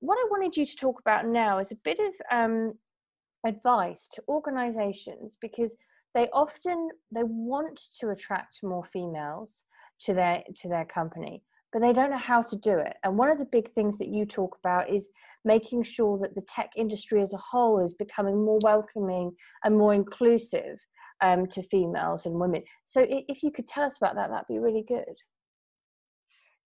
what 0.00 0.16
I 0.16 0.26
wanted 0.30 0.56
you 0.56 0.66
to 0.66 0.76
talk 0.76 1.00
about 1.00 1.26
now 1.26 1.58
is 1.58 1.72
a 1.72 1.76
bit 1.82 1.98
of 1.98 2.12
um, 2.30 2.74
advice 3.46 4.08
to 4.12 4.22
organizations 4.28 5.36
because 5.40 5.74
they 6.14 6.28
often 6.32 6.90
they 7.14 7.24
want 7.24 7.80
to 8.00 8.10
attract 8.10 8.62
more 8.62 8.84
females 8.84 9.64
to 10.02 10.12
their 10.12 10.42
to 10.60 10.68
their 10.68 10.84
company 10.84 11.42
but 11.72 11.80
they 11.80 11.92
don't 11.92 12.10
know 12.10 12.18
how 12.18 12.42
to 12.42 12.56
do 12.56 12.78
it. 12.78 12.96
And 13.02 13.16
one 13.16 13.30
of 13.30 13.38
the 13.38 13.46
big 13.46 13.70
things 13.70 13.96
that 13.98 14.08
you 14.08 14.26
talk 14.26 14.56
about 14.62 14.90
is 14.90 15.08
making 15.44 15.82
sure 15.84 16.18
that 16.18 16.34
the 16.34 16.42
tech 16.42 16.70
industry 16.76 17.22
as 17.22 17.32
a 17.32 17.38
whole 17.38 17.82
is 17.82 17.94
becoming 17.94 18.44
more 18.44 18.58
welcoming 18.62 19.32
and 19.64 19.76
more 19.76 19.94
inclusive 19.94 20.78
um, 21.22 21.46
to 21.46 21.62
females 21.62 22.26
and 22.26 22.34
women. 22.34 22.62
So 22.84 23.06
if 23.08 23.42
you 23.42 23.50
could 23.50 23.66
tell 23.66 23.84
us 23.84 23.96
about 23.96 24.16
that 24.16 24.30
that'd 24.30 24.46
be 24.48 24.58
really 24.58 24.84
good. 24.86 25.16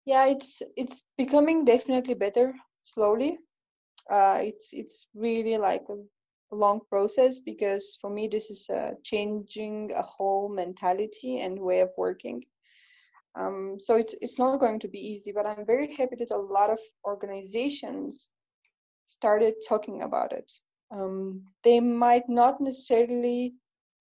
Yeah 0.06 0.26
it's 0.26 0.62
it's 0.78 1.04
becoming 1.18 1.66
definitely 1.66 2.14
better 2.14 2.56
slowly. 2.84 3.38
Uh, 4.10 4.40
it's 4.42 4.70
it's 4.72 5.08
really 5.14 5.58
like 5.58 5.84
a 5.90 6.56
long 6.56 6.80
process 6.90 7.40
because 7.40 7.98
for 8.00 8.10
me 8.10 8.30
this 8.32 8.50
is 8.50 8.70
uh, 8.70 8.92
changing 9.04 9.92
a 9.96 10.02
whole 10.02 10.48
mentality 10.48 11.42
and 11.42 11.60
way 11.60 11.82
of 11.82 11.90
working 11.98 12.42
um, 13.38 13.78
so 13.80 13.96
it's, 13.96 14.16
it's 14.22 14.40
not 14.40 14.60
going 14.60 14.80
to 14.80 14.88
be 14.88 15.00
easy 15.00 15.32
but 15.32 15.46
i'm 15.46 15.66
very 15.66 15.94
happy 15.96 16.16
that 16.18 16.32
a 16.32 16.38
lot 16.38 16.70
of 16.70 16.80
organizations 17.06 18.30
started 19.08 19.56
talking 19.68 20.02
about 20.04 20.32
it. 20.32 20.52
Um, 20.92 21.44
they 21.64 21.80
might 21.80 22.28
not 22.30 22.62
necessarily 22.62 23.54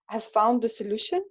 have 0.08 0.24
found 0.24 0.62
the 0.62 0.68
solution 0.68 1.22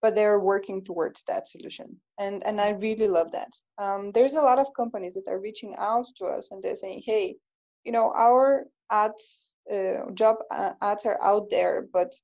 but 0.00 0.14
they're 0.14 0.38
working 0.38 0.84
towards 0.84 1.24
that 1.24 1.48
solution. 1.48 2.00
And 2.18 2.46
and 2.46 2.60
i 2.60 2.70
really 2.70 3.08
love 3.08 3.32
that. 3.32 3.52
Um, 3.78 4.12
there's 4.12 4.36
a 4.36 4.42
lot 4.42 4.58
of 4.58 4.74
companies 4.76 5.14
that 5.14 5.28
are 5.28 5.40
reaching 5.40 5.74
out 5.76 6.06
to 6.18 6.26
us 6.26 6.50
and 6.50 6.62
they're 6.62 6.76
saying 6.76 7.02
hey 7.04 7.36
you 7.84 7.92
know 7.92 8.12
our 8.14 8.64
ads 8.90 9.50
uh, 9.72 10.10
job 10.14 10.36
ads 10.50 11.04
are 11.04 11.20
out 11.22 11.50
there, 11.50 11.86
but 11.92 12.14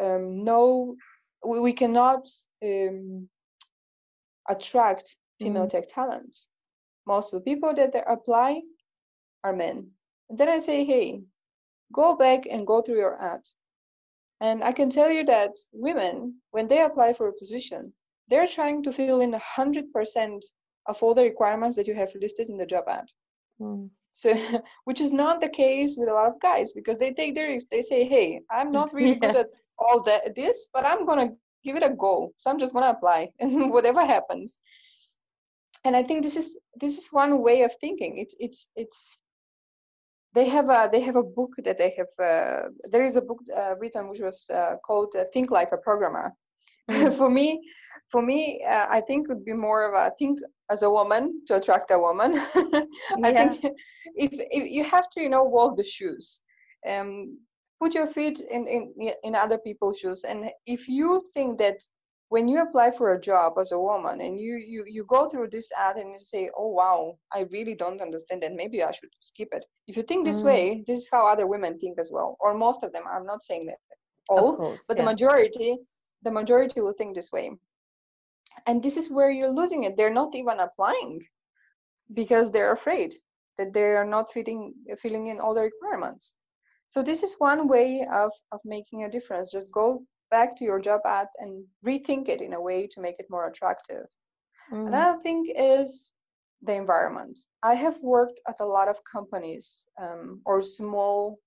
um, 0.00 0.44
no, 0.44 0.96
we, 1.44 1.60
we 1.60 1.72
cannot 1.72 2.26
um, 2.64 3.28
attract 4.48 5.16
female 5.38 5.66
mm. 5.66 5.70
tech 5.70 5.84
talents. 5.88 6.48
Most 7.06 7.32
of 7.32 7.40
the 7.40 7.50
people 7.50 7.74
that 7.74 7.94
apply 8.06 8.62
are 9.44 9.54
men. 9.54 9.90
And 10.28 10.38
then 10.38 10.48
I 10.48 10.58
say, 10.58 10.84
hey, 10.84 11.22
go 11.92 12.16
back 12.16 12.46
and 12.50 12.66
go 12.66 12.82
through 12.82 12.98
your 12.98 13.20
ad. 13.20 13.42
And 14.40 14.62
I 14.62 14.72
can 14.72 14.90
tell 14.90 15.10
you 15.10 15.24
that 15.24 15.52
women, 15.72 16.40
when 16.50 16.68
they 16.68 16.82
apply 16.82 17.12
for 17.12 17.28
a 17.28 17.38
position, 17.38 17.92
they're 18.28 18.46
trying 18.46 18.82
to 18.82 18.92
fill 18.92 19.20
in 19.20 19.32
100% 19.32 20.42
of 20.86 21.02
all 21.02 21.14
the 21.14 21.22
requirements 21.22 21.76
that 21.76 21.86
you 21.86 21.94
have 21.94 22.12
listed 22.20 22.48
in 22.48 22.58
the 22.58 22.66
job 22.66 22.84
ad. 22.88 23.08
Mm 23.60 23.90
so 24.16 24.32
which 24.84 25.00
is 25.00 25.12
not 25.12 25.40
the 25.40 25.48
case 25.48 25.96
with 25.98 26.08
a 26.08 26.12
lot 26.12 26.28
of 26.28 26.40
guys 26.40 26.72
because 26.72 26.98
they 26.98 27.12
take 27.12 27.34
their 27.34 27.48
risks 27.48 27.68
they 27.70 27.82
say 27.82 28.04
hey 28.04 28.40
i'm 28.50 28.72
not 28.72 28.92
really 28.92 29.18
yeah. 29.22 29.32
good 29.32 29.36
at 29.36 29.50
all 29.78 30.02
that 30.02 30.34
this 30.34 30.68
but 30.72 30.84
i'm 30.86 31.06
gonna 31.06 31.30
give 31.66 31.76
it 31.76 31.90
a 31.90 31.94
go. 32.06 32.14
So 32.38 32.50
i'm 32.50 32.58
just 32.64 32.74
gonna 32.74 32.94
apply 32.96 33.20
and 33.40 33.70
whatever 33.76 34.04
happens. 34.14 34.58
And 35.84 35.94
i 36.00 36.02
think 36.02 36.22
this 36.22 36.36
is 36.36 36.48
this 36.82 36.94
is 36.98 37.08
one 37.22 37.32
way 37.46 37.58
of 37.62 37.72
thinking. 37.80 38.12
It's 38.22 38.34
it's 38.46 38.68
it's 38.82 39.18
they 40.36 40.46
have 40.56 40.68
a 40.78 40.88
they 40.92 41.02
have 41.08 41.16
a 41.16 41.30
book 41.38 41.52
that 41.66 41.78
they 41.78 41.92
have 41.98 42.12
uh, 42.30 42.62
there 42.92 43.04
is 43.04 43.16
a 43.16 43.26
book 43.28 43.40
uh, 43.60 43.74
written 43.80 44.08
which 44.10 44.20
was 44.20 44.38
uh, 44.58 44.74
called 44.86 45.12
uh, 45.16 45.24
think 45.32 45.50
like 45.50 45.72
a 45.72 45.84
programmer. 45.88 46.32
Mm. 46.90 47.16
for 47.20 47.28
me 47.28 47.46
for 48.12 48.22
me 48.22 48.40
uh, 48.74 48.86
i 48.96 49.00
think 49.00 49.28
would 49.28 49.44
be 49.44 49.56
more 49.68 49.80
of 49.88 49.94
a 50.02 50.12
think 50.20 50.38
as 50.70 50.82
a 50.82 50.90
woman 50.98 51.22
to 51.46 51.56
attract 51.56 51.90
a 51.90 51.98
woman. 51.98 52.30
I 53.26 53.30
yeah. 53.30 53.48
think 53.48 53.74
if, 54.24 54.30
if 54.58 54.64
you 54.76 54.84
have 54.84 55.08
to 55.14 55.20
you 55.24 55.30
know 55.34 55.44
walk 55.56 55.76
the 55.76 55.88
shoes. 55.96 56.42
Um 56.90 57.38
put 57.80 57.94
your 57.94 58.06
feet 58.06 58.40
in, 58.40 58.66
in 58.66 59.12
in 59.22 59.34
other 59.34 59.58
people's 59.58 59.98
shoes. 59.98 60.24
And 60.24 60.50
if 60.66 60.88
you 60.88 61.20
think 61.34 61.58
that 61.58 61.78
when 62.28 62.48
you 62.48 62.60
apply 62.60 62.90
for 62.90 63.12
a 63.12 63.20
job 63.20 63.52
as 63.58 63.72
a 63.72 63.78
woman 63.78 64.20
and 64.20 64.40
you 64.40 64.56
you 64.56 64.84
you 64.86 65.04
go 65.04 65.28
through 65.28 65.48
this 65.50 65.70
ad 65.78 65.96
and 65.96 66.10
you 66.10 66.18
say 66.18 66.50
oh 66.58 66.68
wow 66.68 67.16
i 67.32 67.46
really 67.50 67.74
don't 67.74 68.00
understand 68.00 68.42
that. 68.42 68.54
Maybe 68.54 68.82
i 68.82 68.90
should 68.90 69.10
skip 69.20 69.48
it. 69.52 69.64
If 69.86 69.96
you 69.96 70.02
think 70.02 70.24
this 70.24 70.40
mm. 70.40 70.44
way 70.44 70.84
this 70.86 70.98
is 70.98 71.08
how 71.12 71.26
other 71.26 71.46
women 71.46 71.78
think 71.78 71.98
as 71.98 72.10
well 72.12 72.36
or 72.40 72.54
most 72.54 72.82
of 72.82 72.92
them. 72.92 73.04
I'm 73.10 73.26
not 73.26 73.44
saying 73.44 73.66
that 73.66 73.78
all 74.28 74.56
course, 74.56 74.80
but 74.88 74.96
yeah. 74.96 75.02
the 75.02 75.10
majority 75.10 75.76
the 76.22 76.30
majority 76.30 76.80
will 76.80 76.94
think 76.94 77.14
this 77.14 77.30
way. 77.32 77.50
And 78.66 78.82
this 78.82 78.96
is 78.96 79.10
where 79.10 79.30
you're 79.30 79.52
losing 79.60 79.84
it. 79.84 79.96
They're 79.96 80.20
not 80.22 80.34
even 80.34 80.58
applying 80.58 81.20
because 82.12 82.50
they're 82.50 82.72
afraid 82.72 83.14
that 83.58 83.72
they 83.72 83.82
are 84.00 84.04
not 84.04 84.32
fitting 84.32 84.74
filling 84.98 85.28
in 85.28 85.38
all 85.40 85.54
the 85.54 85.62
requirements 85.62 86.36
so 86.88 87.02
this 87.02 87.22
is 87.22 87.34
one 87.38 87.68
way 87.68 88.06
of 88.10 88.32
of 88.52 88.60
making 88.64 89.04
a 89.04 89.10
difference. 89.10 89.50
Just 89.50 89.72
go 89.72 90.02
back 90.30 90.56
to 90.56 90.64
your 90.64 90.80
job 90.80 91.00
ad 91.04 91.28
and 91.38 91.64
rethink 91.84 92.28
it 92.28 92.40
in 92.40 92.52
a 92.54 92.60
way 92.60 92.86
to 92.88 93.00
make 93.00 93.18
it 93.18 93.30
more 93.30 93.48
attractive. 93.48 94.06
Mm. 94.72 94.88
another 94.88 95.20
thing 95.20 95.46
is 95.56 96.12
the 96.62 96.74
environment. 96.74 97.38
I 97.62 97.74
have 97.74 97.98
worked 98.02 98.40
at 98.48 98.60
a 98.60 98.66
lot 98.66 98.88
of 98.88 98.98
companies 99.04 99.86
um, 100.00 100.40
or 100.44 100.62
small 100.62 101.38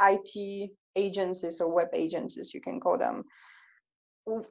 it 0.00 0.70
agencies 0.96 1.60
or 1.60 1.68
web 1.68 1.88
agencies 1.92 2.54
you 2.54 2.60
can 2.60 2.80
call 2.80 2.96
them. 2.96 3.24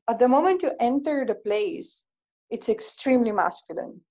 At 0.08 0.20
the 0.20 0.28
moment 0.28 0.64
you 0.64 0.72
enter 0.80 1.26
the 1.26 1.36
place 1.36 2.06
it's 2.50 2.70
extremely 2.70 3.32
masculine 3.32 4.02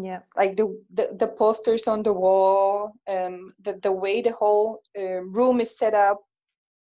yeah. 0.00 0.20
Like 0.36 0.56
the 0.56 0.80
the, 0.94 1.08
the 1.18 1.26
posters 1.28 1.88
on 1.88 2.02
the 2.02 2.12
wall 2.12 2.92
um 3.08 3.52
the, 3.60 3.74
the 3.82 3.92
way 3.92 4.22
the 4.22 4.32
whole 4.32 4.80
uh, 4.96 5.22
room 5.22 5.60
is 5.60 5.76
set 5.76 5.94
up 5.94 6.20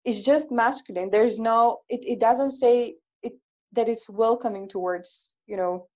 is 0.06 0.24
just 0.24 0.52
masculine. 0.52 1.10
There's 1.10 1.40
no 1.40 1.80
it, 1.90 2.02
it 2.04 2.20
doesn't 2.20 2.52
say 2.52 2.96
it 3.22 3.34
that 3.74 3.90
it's 3.90 4.10
welcoming 4.10 4.70
towards 4.70 5.36
you 5.48 5.58
know 5.58 5.88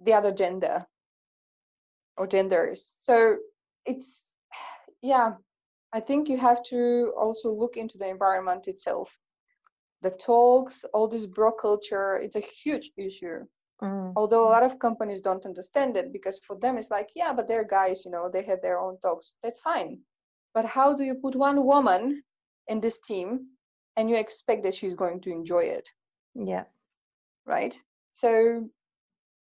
the 0.00 0.14
other 0.14 0.32
gender 0.32 0.86
or 2.16 2.26
genders. 2.26 2.96
So 3.00 3.36
it's 3.84 4.26
yeah 5.02 5.32
i 5.92 6.00
think 6.00 6.28
you 6.28 6.36
have 6.36 6.60
to 6.64 7.12
also 7.16 7.52
look 7.52 7.76
into 7.76 7.98
the 7.98 8.08
environment 8.08 8.68
itself. 8.68 9.18
The 10.02 10.10
talks, 10.10 10.84
all 10.94 11.08
this 11.08 11.26
bro 11.26 11.52
culture, 11.52 12.16
it's 12.16 12.36
a 12.36 12.40
huge 12.40 12.90
issue. 12.96 13.46
Mm. 13.82 14.12
Although 14.16 14.48
a 14.48 14.50
lot 14.50 14.64
of 14.64 14.78
companies 14.78 15.20
don't 15.20 15.46
understand 15.46 15.96
it 15.96 16.12
because 16.12 16.40
for 16.40 16.56
them 16.58 16.78
it's 16.78 16.90
like, 16.90 17.10
yeah, 17.14 17.32
but 17.32 17.46
they're 17.46 17.64
guys, 17.64 18.04
you 18.04 18.10
know, 18.10 18.28
they 18.28 18.42
have 18.42 18.60
their 18.60 18.78
own 18.78 18.98
talks. 19.00 19.34
That's 19.42 19.60
fine. 19.60 20.00
But 20.54 20.64
how 20.64 20.94
do 20.94 21.04
you 21.04 21.14
put 21.14 21.36
one 21.36 21.64
woman 21.64 22.22
in 22.66 22.80
this 22.80 22.98
team 22.98 23.46
and 23.96 24.10
you 24.10 24.16
expect 24.16 24.64
that 24.64 24.74
she's 24.74 24.96
going 24.96 25.20
to 25.22 25.30
enjoy 25.30 25.64
it? 25.64 25.88
Yeah. 26.34 26.64
Right? 27.46 27.78
So, 28.12 28.68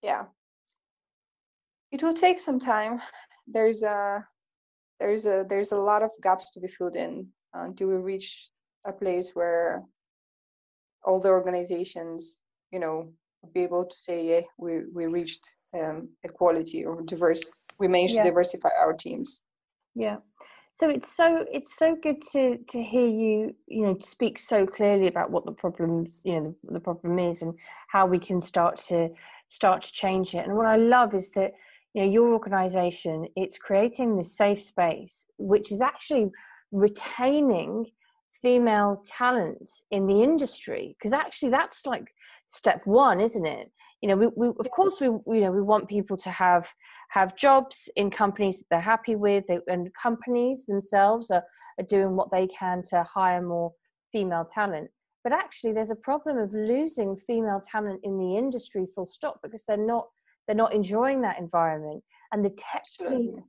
yeah. 0.03 0.25
It 1.91 2.03
will 2.03 2.15
take 2.15 2.41
some 2.41 2.61
time. 2.61 3.01
There's 3.47 3.83
a 3.83 4.25
there's 5.01 5.27
a 5.27 5.45
there's 5.49 5.73
a 5.73 5.79
lot 5.79 6.03
of 6.03 6.13
gaps 6.23 6.51
to 6.53 6.61
be 6.61 6.69
filled 6.69 6.95
in 6.95 7.27
until 7.53 7.89
we 7.89 7.97
reach 7.97 8.51
a 8.87 8.93
place 8.93 9.35
where 9.35 9.83
all 11.05 11.19
the 11.19 11.31
organizations, 11.31 12.39
you 12.71 12.79
know, 12.79 13.13
be 13.55 13.63
able 13.63 13.85
to 13.85 13.97
say, 13.97 14.27
yeah, 14.27 14.41
we, 14.59 14.83
we 14.93 15.07
reached 15.07 15.49
um, 15.79 16.09
equality 16.25 16.85
or 16.85 17.03
diverse, 17.03 17.51
we 17.79 17.89
managed 17.89 18.15
yeah. 18.15 18.23
to 18.23 18.29
diversify 18.31 18.71
our 18.81 18.93
teams. 18.93 19.43
Yeah. 19.95 20.17
So 20.73 20.89
it's 20.89 21.15
so 21.15 21.45
it's 21.53 21.77
so 21.77 21.97
good 22.01 22.23
to 22.33 22.59
to 22.69 22.83
hear 22.83 23.07
you 23.07 23.55
you 23.67 23.83
know 23.83 23.99
speak 24.01 24.39
so 24.39 24.67
clearly 24.67 25.09
about 25.09 25.31
what 25.31 25.45
the 25.45 25.53
problems 25.53 26.21
you 26.25 26.41
know 26.41 26.57
the, 26.65 26.75
the 26.75 26.81
problem 26.81 27.19
is 27.19 27.43
and 27.43 27.55
how 27.89 28.07
we 28.07 28.21
can 28.21 28.41
start 28.41 28.77
to 28.89 29.11
start 29.49 29.83
to 29.83 29.93
change 29.93 30.35
it. 30.35 30.47
And 30.47 30.55
what 30.55 30.67
I 30.67 30.77
love 30.77 31.13
is 31.13 31.31
that 31.31 31.53
you 31.93 32.03
know 32.03 32.11
your 32.11 32.33
organization 32.33 33.27
it's 33.37 33.59
creating 33.59 34.17
this 34.17 34.37
safe 34.37 34.63
space 34.63 35.27
which 35.39 35.73
is 35.73 35.81
actually 35.81 36.31
retaining 36.71 37.87
female 38.43 39.03
talent 39.07 39.71
in 39.91 40.07
the 40.07 40.23
industry 40.23 40.97
because 40.99 41.13
actually 41.13 41.51
that's 41.51 41.87
like 41.87 42.07
step 42.49 42.81
one 42.85 43.21
isn't 43.21 43.47
it? 43.47 43.71
You 44.01 44.09
know 44.09 44.17
we, 44.17 44.29
we 44.37 44.49
of 44.49 44.71
course 44.71 44.95
we 45.01 45.07
you 45.07 45.41
know 45.43 45.53
we 45.53 45.63
want 45.63 45.89
people 45.89 46.17
to 46.19 46.31
have 46.31 46.73
have 47.11 47.37
jobs 47.37 47.89
in 47.97 48.11
companies 48.11 48.59
that 48.59 48.67
they're 48.71 48.81
happy 48.81 49.17
with 49.17 49.47
they, 49.47 49.59
and 49.69 49.91
companies 50.01 50.65
themselves 50.67 51.31
are, 51.31 51.45
are 51.79 51.85
doing 51.85 52.17
what 52.17 52.31
they 52.31 52.47
can 52.47 52.83
to 52.91 53.03
hire 53.03 53.43
more 53.43 53.73
female 54.13 54.45
talent. 54.45 54.91
But 55.23 55.35
actually 55.35 55.73
there's 55.73 55.91
a 55.91 55.97
problem 55.97 56.39
of 56.39 56.53
losing 56.53 57.17
female 57.27 57.61
talent 57.61 58.01
in 58.05 58.19
the 58.19 58.37
industry 58.37 58.87
full 58.95 59.07
stop 59.07 59.39
because 59.43 59.65
they're 59.67 59.77
not 59.77 60.07
they're 60.47 60.57
not 60.57 60.75
enjoying 60.75 61.21
that 61.23 61.39
environment 61.39 62.03
and 62.33 62.45
the 62.45 62.51
tech 62.51 62.85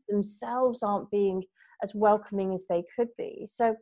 themselves 0.09 0.83
aren't 0.83 1.09
being 1.11 1.43
as 1.83 1.95
welcoming 1.95 2.53
as 2.53 2.65
they 2.69 2.83
could 2.95 3.07
be. 3.17 3.47
So 3.51 3.75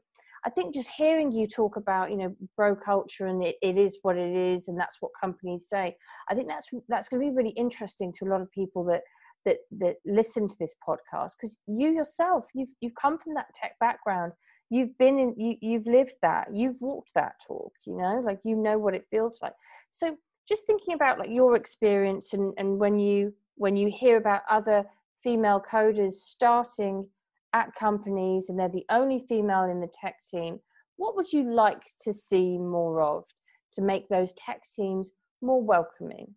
I 0.45 0.49
think 0.49 0.73
just 0.73 0.89
hearing 0.89 1.31
you 1.31 1.47
talk 1.47 1.75
about, 1.75 2.11
you 2.11 2.17
know, 2.17 2.35
bro 2.55 2.75
culture 2.75 3.27
and 3.27 3.43
it, 3.43 3.55
it 3.61 3.77
is 3.77 3.99
what 4.01 4.17
it 4.17 4.35
is 4.35 4.67
and 4.67 4.79
that's 4.79 4.97
what 4.99 5.11
companies 5.19 5.67
say. 5.67 5.95
I 6.29 6.35
think 6.35 6.47
that's 6.47 6.69
that's 6.87 7.09
going 7.09 7.21
to 7.21 7.31
be 7.31 7.35
really 7.35 7.51
interesting 7.51 8.13
to 8.13 8.25
a 8.25 8.29
lot 8.29 8.41
of 8.41 8.51
people 8.51 8.83
that 8.85 9.01
that 9.45 9.57
that 9.71 9.95
listen 10.05 10.47
to 10.47 10.55
this 10.59 10.75
podcast 10.85 11.31
because 11.39 11.57
you 11.67 11.91
yourself 11.91 12.45
you've 12.53 12.69
you've 12.81 12.95
come 13.01 13.17
from 13.17 13.33
that 13.33 13.47
tech 13.55 13.73
background 13.79 14.33
you've 14.69 14.97
been 14.97 15.17
in 15.17 15.33
you, 15.37 15.55
you've 15.61 15.87
lived 15.87 16.13
that 16.21 16.47
you've 16.53 16.79
walked 16.81 17.13
that 17.15 17.33
talk 17.45 17.71
you 17.85 17.95
know 17.95 18.21
like 18.25 18.39
you 18.43 18.55
know 18.55 18.77
what 18.77 18.93
it 18.93 19.05
feels 19.09 19.39
like 19.41 19.53
so 19.91 20.15
just 20.47 20.65
thinking 20.65 20.93
about 20.93 21.19
like 21.19 21.29
your 21.29 21.55
experience 21.55 22.33
and 22.33 22.53
and 22.57 22.77
when 22.77 22.99
you 22.99 23.33
when 23.55 23.75
you 23.75 23.89
hear 23.89 24.17
about 24.17 24.41
other 24.49 24.83
female 25.23 25.61
coders 25.71 26.13
starting 26.13 27.07
at 27.53 27.73
companies 27.75 28.49
and 28.49 28.59
they're 28.59 28.69
the 28.69 28.85
only 28.89 29.25
female 29.27 29.63
in 29.63 29.79
the 29.79 29.89
tech 30.01 30.15
team 30.29 30.59
what 30.99 31.15
would 31.15 31.31
you 31.31 31.49
like 31.49 31.85
to 32.01 32.11
see 32.11 32.57
more 32.57 33.01
of 33.01 33.23
to 33.71 33.81
make 33.81 34.09
those 34.09 34.33
tech 34.33 34.61
teams 34.75 35.11
more 35.41 35.63
welcoming? 35.63 36.35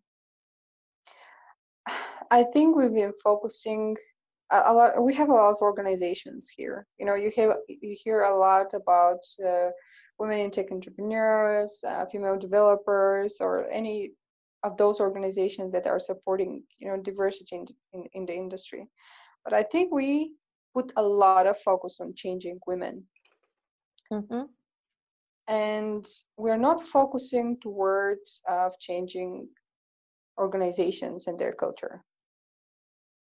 I 2.31 2.45
think 2.45 2.76
we've 2.76 2.95
been 2.95 3.12
focusing 3.23 3.97
a 4.54 4.73
lot 4.73 5.02
we 5.02 5.14
have 5.14 5.31
a 5.31 5.35
lot 5.35 5.50
of 5.50 5.62
organizations 5.62 6.49
here. 6.57 6.87
You 6.99 7.07
know 7.07 7.14
you 7.14 7.33
have 7.37 7.57
you 7.66 7.97
hear 7.99 8.23
a 8.23 8.38
lot 8.38 8.75
about 8.75 9.21
uh, 9.45 9.71
women 10.19 10.38
in 10.38 10.50
tech 10.50 10.71
entrepreneurs 10.71 11.83
uh, 11.87 12.04
female 12.07 12.38
developers 12.38 13.38
or 13.40 13.69
any 13.71 14.12
of 14.62 14.76
those 14.76 15.00
organizations 15.00 15.73
that 15.73 15.87
are 15.87 15.99
supporting 15.99 16.62
you 16.78 16.87
know 16.87 16.99
diversity 17.02 17.57
in, 17.57 17.66
in, 17.95 18.04
in 18.12 18.26
the 18.26 18.35
industry. 18.35 18.87
But 19.45 19.54
i 19.54 19.62
think 19.64 19.92
we 19.92 20.35
put 20.75 20.93
a 20.97 21.02
lot 21.02 21.47
of 21.47 21.59
focus 21.59 21.99
on 22.00 22.14
changing 22.14 22.59
women 22.67 23.05
mm-hmm. 24.12 24.43
and 25.49 26.07
we're 26.37 26.57
not 26.57 26.83
focusing 26.83 27.59
towards 27.61 28.43
of 28.49 28.79
changing 28.79 29.49
organizations 30.38 31.26
and 31.26 31.38
their 31.38 31.52
culture 31.52 32.02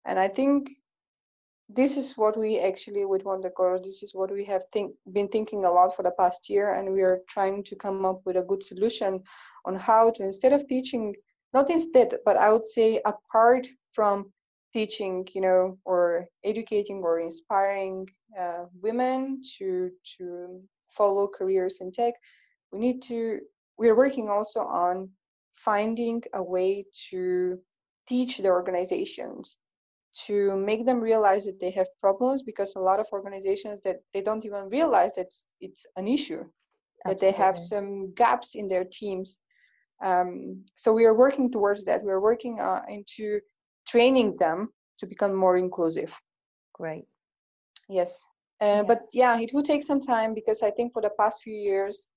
and 0.04 0.18
i 0.18 0.28
think 0.28 0.70
this 1.74 1.96
is 1.96 2.16
what 2.16 2.36
we 2.36 2.58
actually 2.58 3.04
with 3.04 3.24
Wonder 3.24 3.50
Coders, 3.50 3.84
this 3.84 4.02
is 4.02 4.14
what 4.14 4.30
we 4.30 4.44
have 4.44 4.64
think, 4.72 4.94
been 5.12 5.28
thinking 5.28 5.64
a 5.64 5.70
lot 5.70 5.96
for 5.96 6.02
the 6.02 6.10
past 6.12 6.50
year, 6.50 6.74
and 6.74 6.92
we 6.92 7.02
are 7.02 7.20
trying 7.28 7.64
to 7.64 7.76
come 7.76 8.04
up 8.04 8.20
with 8.24 8.36
a 8.36 8.42
good 8.42 8.62
solution 8.62 9.22
on 9.64 9.76
how 9.76 10.10
to 10.10 10.24
instead 10.24 10.52
of 10.52 10.66
teaching, 10.66 11.14
not 11.54 11.70
instead, 11.70 12.18
but 12.24 12.36
I 12.36 12.52
would 12.52 12.66
say 12.66 13.00
apart 13.04 13.66
from 13.92 14.32
teaching, 14.72 15.26
you 15.32 15.40
know, 15.40 15.78
or 15.84 16.26
educating 16.44 17.02
or 17.02 17.20
inspiring 17.20 18.08
uh, 18.38 18.64
women 18.80 19.40
to 19.58 19.90
to 20.16 20.60
follow 20.90 21.28
careers 21.28 21.80
in 21.80 21.92
tech, 21.92 22.14
we 22.72 22.78
need 22.78 23.02
to. 23.02 23.40
We 23.78 23.88
are 23.88 23.96
working 23.96 24.28
also 24.28 24.60
on 24.60 25.10
finding 25.54 26.22
a 26.34 26.42
way 26.42 26.86
to 27.10 27.58
teach 28.06 28.38
the 28.38 28.48
organizations 28.48 29.58
to 30.26 30.56
make 30.56 30.84
them 30.84 31.00
realize 31.00 31.46
that 31.46 31.58
they 31.58 31.70
have 31.70 31.88
problems 32.00 32.42
because 32.42 32.74
a 32.74 32.80
lot 32.80 33.00
of 33.00 33.06
organizations 33.12 33.80
that 33.82 34.00
they 34.12 34.20
don't 34.20 34.44
even 34.44 34.68
realize 34.68 35.14
that 35.14 35.28
it's 35.60 35.86
an 35.96 36.06
issue 36.06 36.44
Absolutely. 36.44 37.02
that 37.06 37.20
they 37.20 37.32
have 37.32 37.58
some 37.58 38.12
gaps 38.14 38.54
in 38.54 38.68
their 38.68 38.84
teams 38.84 39.38
um, 40.04 40.64
so 40.74 40.92
we 40.92 41.04
are 41.04 41.14
working 41.14 41.50
towards 41.50 41.84
that 41.84 42.02
we 42.04 42.10
are 42.10 42.20
working 42.20 42.60
uh, 42.60 42.82
into 42.88 43.40
training 43.92 44.36
them 44.38 44.58
to 44.98 45.06
become 45.06 45.34
more 45.34 45.56
inclusive. 45.56 46.12
Great. 46.72 47.04
Yes. 47.88 48.26
Uh, 48.60 48.64
yeah. 48.64 48.82
but 48.82 49.00
yeah 49.12 49.34
it 49.38 49.50
will 49.52 49.62
take 49.70 49.82
some 49.82 50.00
time 50.00 50.34
because 50.34 50.62
i 50.62 50.70
think 50.70 50.92
for 50.92 51.02
the 51.02 51.10
past 51.18 51.42
few 51.42 51.54
years 51.70 52.08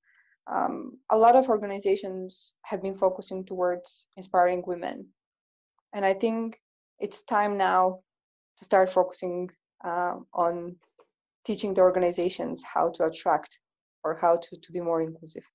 um, 0.48 0.75
a 1.10 1.17
lot 1.17 1.36
of 1.36 1.50
organizations 1.50 2.55
have 2.62 2.84
been 2.84 2.96
focusing 2.96 3.44
towards 3.44 4.05
inspiring 4.15 4.63
women. 4.67 5.08
And 5.94 6.05
i 6.05 6.13
think 6.13 6.58
it's 7.00 7.24
time 7.24 7.58
now 7.58 8.00
to 8.58 8.65
start 8.65 8.89
focusing 8.89 9.50
uh, 9.84 10.15
on 10.34 10.75
teaching 11.46 11.74
the 11.74 11.82
organizations 11.82 12.63
how 12.63 12.91
to 12.91 13.05
attract 13.05 13.60
or 14.03 14.15
how 14.15 14.38
to, 14.38 14.51
to 14.62 14.72
be 14.72 14.82
more 14.82 15.01
inclusive 15.01 15.46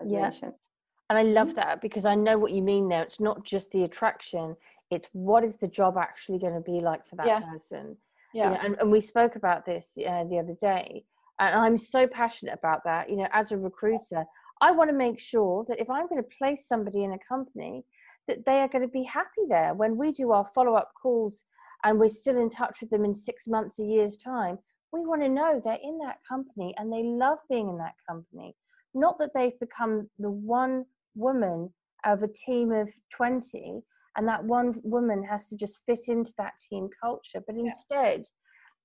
as 0.00 0.10
yeah. 0.10 0.22
mentioned. 0.22 0.60
And 1.08 1.18
i 1.18 1.22
love 1.22 1.48
mm-hmm. 1.48 1.62
that 1.62 1.80
because 1.80 2.04
i 2.04 2.16
know 2.16 2.36
what 2.38 2.52
you 2.56 2.62
mean 2.62 2.88
there. 2.88 3.04
It's 3.04 3.20
not 3.20 3.44
just 3.44 3.70
the 3.70 3.84
attraction 3.84 4.56
it's 4.90 5.08
what 5.12 5.44
is 5.44 5.56
the 5.56 5.68
job 5.68 5.96
actually 5.96 6.38
going 6.38 6.54
to 6.54 6.60
be 6.60 6.80
like 6.80 7.06
for 7.06 7.16
that 7.16 7.26
yeah. 7.26 7.40
person? 7.40 7.96
Yeah. 8.32 8.44
you 8.44 8.50
know, 8.50 8.60
and, 8.64 8.76
and 8.80 8.92
we 8.92 9.00
spoke 9.00 9.36
about 9.36 9.66
this 9.66 9.92
uh, 9.98 10.24
the 10.24 10.38
other 10.38 10.54
day 10.60 11.04
and 11.40 11.52
i'm 11.52 11.76
so 11.76 12.06
passionate 12.06 12.54
about 12.54 12.84
that. 12.84 13.10
You 13.10 13.16
know 13.16 13.26
as 13.32 13.50
a 13.50 13.56
recruiter 13.56 14.24
i 14.60 14.70
want 14.70 14.88
to 14.88 14.96
make 14.96 15.18
sure 15.18 15.64
that 15.66 15.80
if 15.80 15.90
i'm 15.90 16.06
going 16.06 16.22
to 16.22 16.28
place 16.38 16.68
somebody 16.68 17.02
in 17.02 17.12
a 17.12 17.18
company 17.28 17.82
that 18.28 18.46
they 18.46 18.58
are 18.58 18.68
going 18.68 18.82
to 18.82 18.88
be 18.88 19.02
happy 19.02 19.42
there. 19.48 19.74
When 19.74 19.96
we 19.96 20.12
do 20.12 20.30
our 20.30 20.46
follow-up 20.54 20.92
calls 21.00 21.44
and 21.82 21.98
we're 21.98 22.08
still 22.08 22.38
in 22.38 22.48
touch 22.48 22.78
with 22.80 22.90
them 22.90 23.04
in 23.04 23.12
six 23.12 23.48
months 23.48 23.80
a 23.80 23.84
year's 23.84 24.16
time 24.16 24.58
we 24.92 25.00
want 25.00 25.22
to 25.22 25.28
know 25.28 25.60
they're 25.62 25.78
in 25.82 25.98
that 25.98 26.18
company 26.28 26.74
and 26.76 26.92
they 26.92 27.02
love 27.04 27.38
being 27.48 27.68
in 27.68 27.78
that 27.78 27.94
company. 28.08 28.56
Not 28.92 29.18
that 29.18 29.30
they've 29.34 29.58
become 29.60 30.08
the 30.18 30.30
one 30.30 30.84
woman 31.14 31.72
of 32.04 32.22
a 32.22 32.28
team 32.28 32.72
of 32.72 32.90
20 33.12 33.82
and 34.16 34.26
that 34.26 34.44
one 34.44 34.74
woman 34.82 35.22
has 35.22 35.48
to 35.48 35.56
just 35.56 35.80
fit 35.86 36.00
into 36.08 36.32
that 36.38 36.52
team 36.68 36.88
culture 37.02 37.40
but 37.46 37.56
instead 37.56 38.22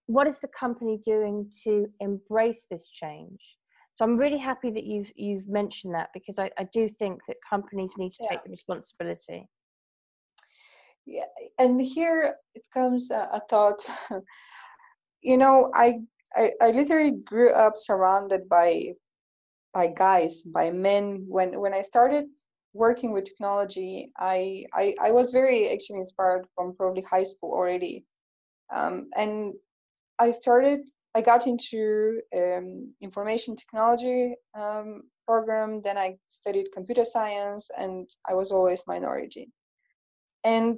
what 0.07 0.27
is 0.27 0.39
the 0.39 0.47
company 0.47 0.99
doing 1.03 1.49
to 1.63 1.87
embrace 1.99 2.67
this 2.69 2.89
change 2.89 3.39
so 3.95 4.03
I'm 4.03 4.17
really 4.17 4.37
happy 4.37 4.71
that 4.71 4.83
you've 4.83 5.09
you've 5.15 5.47
mentioned 5.47 5.95
that 5.95 6.09
because 6.13 6.37
I, 6.37 6.51
I 6.57 6.65
do 6.73 6.89
think 6.89 7.21
that 7.27 7.37
companies 7.49 7.93
need 7.97 8.11
to 8.11 8.23
yeah. 8.23 8.29
take 8.29 8.43
the 8.43 8.49
responsibility. 8.49 9.47
Yeah, 11.05 11.23
and 11.59 11.81
here 11.81 12.35
it 12.55 12.63
comes 12.73 13.09
a, 13.11 13.29
a 13.31 13.41
thought. 13.49 13.89
you 15.21 15.37
know, 15.37 15.71
I, 15.73 16.01
I 16.35 16.51
I 16.61 16.71
literally 16.71 17.11
grew 17.11 17.51
up 17.51 17.77
surrounded 17.77 18.49
by 18.49 18.95
by 19.73 19.87
guys, 19.87 20.41
by 20.41 20.71
men. 20.71 21.25
When 21.29 21.57
when 21.57 21.73
I 21.73 21.81
started 21.81 22.25
working 22.75 23.11
with 23.13 23.25
technology, 23.25 24.11
I 24.17 24.65
I, 24.73 24.95
I 25.01 25.11
was 25.11 25.31
very 25.31 25.71
actually 25.71 25.99
inspired 25.99 26.45
from 26.53 26.75
probably 26.75 27.01
high 27.03 27.23
school 27.23 27.51
already, 27.51 28.05
um, 28.73 29.09
and 29.15 29.53
I 30.19 30.31
started 30.31 30.81
I 31.15 31.21
got 31.21 31.47
into 31.47 32.19
um, 32.35 32.93
information 33.01 33.55
technology 33.55 34.35
um, 34.53 35.03
program. 35.25 35.81
Then 35.81 35.97
I 35.97 36.17
studied 36.27 36.73
computer 36.73 37.05
science, 37.05 37.71
and 37.77 38.09
I 38.29 38.33
was 38.33 38.51
always 38.51 38.83
minority. 38.85 39.49
And 40.43 40.77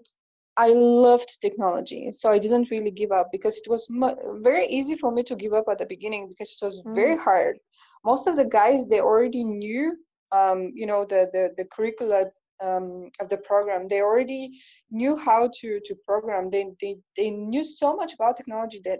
I 0.57 0.69
loved 0.69 1.41
technology, 1.41 2.11
so 2.11 2.31
I 2.31 2.37
didn't 2.37 2.69
really 2.71 2.91
give 2.91 3.11
up 3.11 3.29
because 3.31 3.57
it 3.57 3.67
was 3.67 3.87
mu- 3.89 4.41
very 4.41 4.67
easy 4.67 4.95
for 4.95 5.11
me 5.11 5.23
to 5.23 5.35
give 5.35 5.53
up 5.53 5.65
at 5.71 5.79
the 5.79 5.85
beginning 5.85 6.29
because 6.29 6.55
it 6.55 6.65
was 6.65 6.81
mm. 6.81 6.95
very 6.95 7.17
hard. 7.17 7.57
Most 8.05 8.27
of 8.27 8.35
the 8.35 8.45
guys 8.45 8.85
they 8.85 9.01
already 9.01 9.43
knew, 9.43 9.97
um, 10.31 10.71
you 10.75 10.85
know, 10.85 11.05
the 11.05 11.29
the 11.33 11.53
the 11.57 11.65
curricula 11.65 12.25
um, 12.63 13.09
of 13.19 13.29
the 13.29 13.37
program. 13.37 13.87
They 13.87 14.01
already 14.01 14.59
knew 14.91 15.15
how 15.15 15.49
to 15.61 15.79
to 15.83 15.95
program. 16.05 16.49
They 16.49 16.67
they 16.81 16.97
they 17.15 17.29
knew 17.29 17.63
so 17.63 17.95
much 17.95 18.13
about 18.13 18.37
technology 18.37 18.81
that 18.85 18.99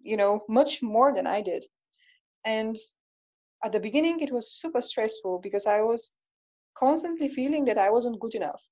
you 0.00 0.16
know 0.16 0.40
much 0.48 0.82
more 0.82 1.14
than 1.14 1.26
i 1.26 1.40
did 1.40 1.64
and 2.44 2.76
at 3.64 3.72
the 3.72 3.80
beginning 3.80 4.20
it 4.20 4.32
was 4.32 4.52
super 4.52 4.80
stressful 4.80 5.40
because 5.42 5.66
i 5.66 5.80
was 5.80 6.12
constantly 6.76 7.28
feeling 7.28 7.64
that 7.64 7.78
i 7.78 7.90
wasn't 7.90 8.20
good 8.20 8.34
enough 8.34 8.62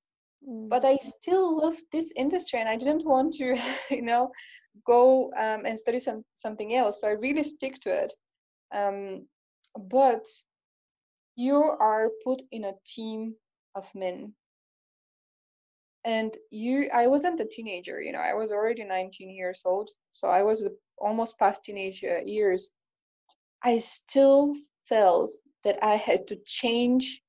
mm. 0.48 0.68
but 0.68 0.85
i 0.85 0.96
still 1.02 1.59
loved 1.61 1.83
this 1.92 2.12
industry 2.16 2.61
and 2.61 2.68
i 2.68 2.76
didn't 2.76 3.05
want 3.05 3.33
to 3.33 3.59
you 3.90 4.02
know 4.02 4.31
go 4.87 5.31
um, 5.37 5.64
and 5.64 5.79
study 5.79 5.98
some, 5.98 6.22
something 6.35 6.74
else 6.74 7.00
so 7.00 7.09
i 7.09 7.12
really 7.12 7.44
stick 7.44 7.74
to 7.81 7.90
it 7.90 8.12
um, 8.74 9.26
but 9.88 10.24
you 11.37 11.57
are 11.62 12.11
put 12.25 12.42
in 12.51 12.64
a 12.64 12.72
team 12.87 13.35
of 13.75 13.94
men. 13.94 14.35
And 16.05 16.37
you 16.51 16.88
i 16.92 17.07
wasn't 17.09 17.40
a 17.40 17.44
teenager 17.44 18.01
you 18.01 18.12
know 18.12 18.20
i 18.20 18.33
was 18.33 18.53
already 18.53 18.85
19 18.85 19.29
years 19.29 19.62
old 19.64 19.90
so 20.12 20.29
i 20.29 20.42
was 20.42 20.68
almost 20.99 21.38
past 21.38 21.64
teenage 21.64 22.03
years. 22.03 22.70
I 23.62 23.79
still 23.79 24.55
felt 24.88 25.31
that 25.64 25.83
i 25.83 25.96
had 25.96 26.29
to 26.29 26.37
change 26.46 27.22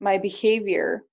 my 0.00 0.18
behavior 0.18 1.04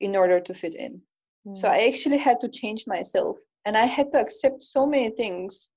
in 0.00 0.16
order 0.16 0.40
to 0.40 0.54
fit 0.54 0.74
in. 0.74 1.02
Mm. 1.46 1.56
so 1.56 1.68
i 1.68 1.86
actually 1.86 2.18
had 2.18 2.40
to 2.40 2.48
change 2.48 2.86
myself 2.86 3.38
and 3.66 3.76
i 3.76 3.84
had 3.84 4.10
to 4.12 4.20
accept 4.20 4.62
so 4.62 4.86
many 4.86 5.10
things 5.10 5.68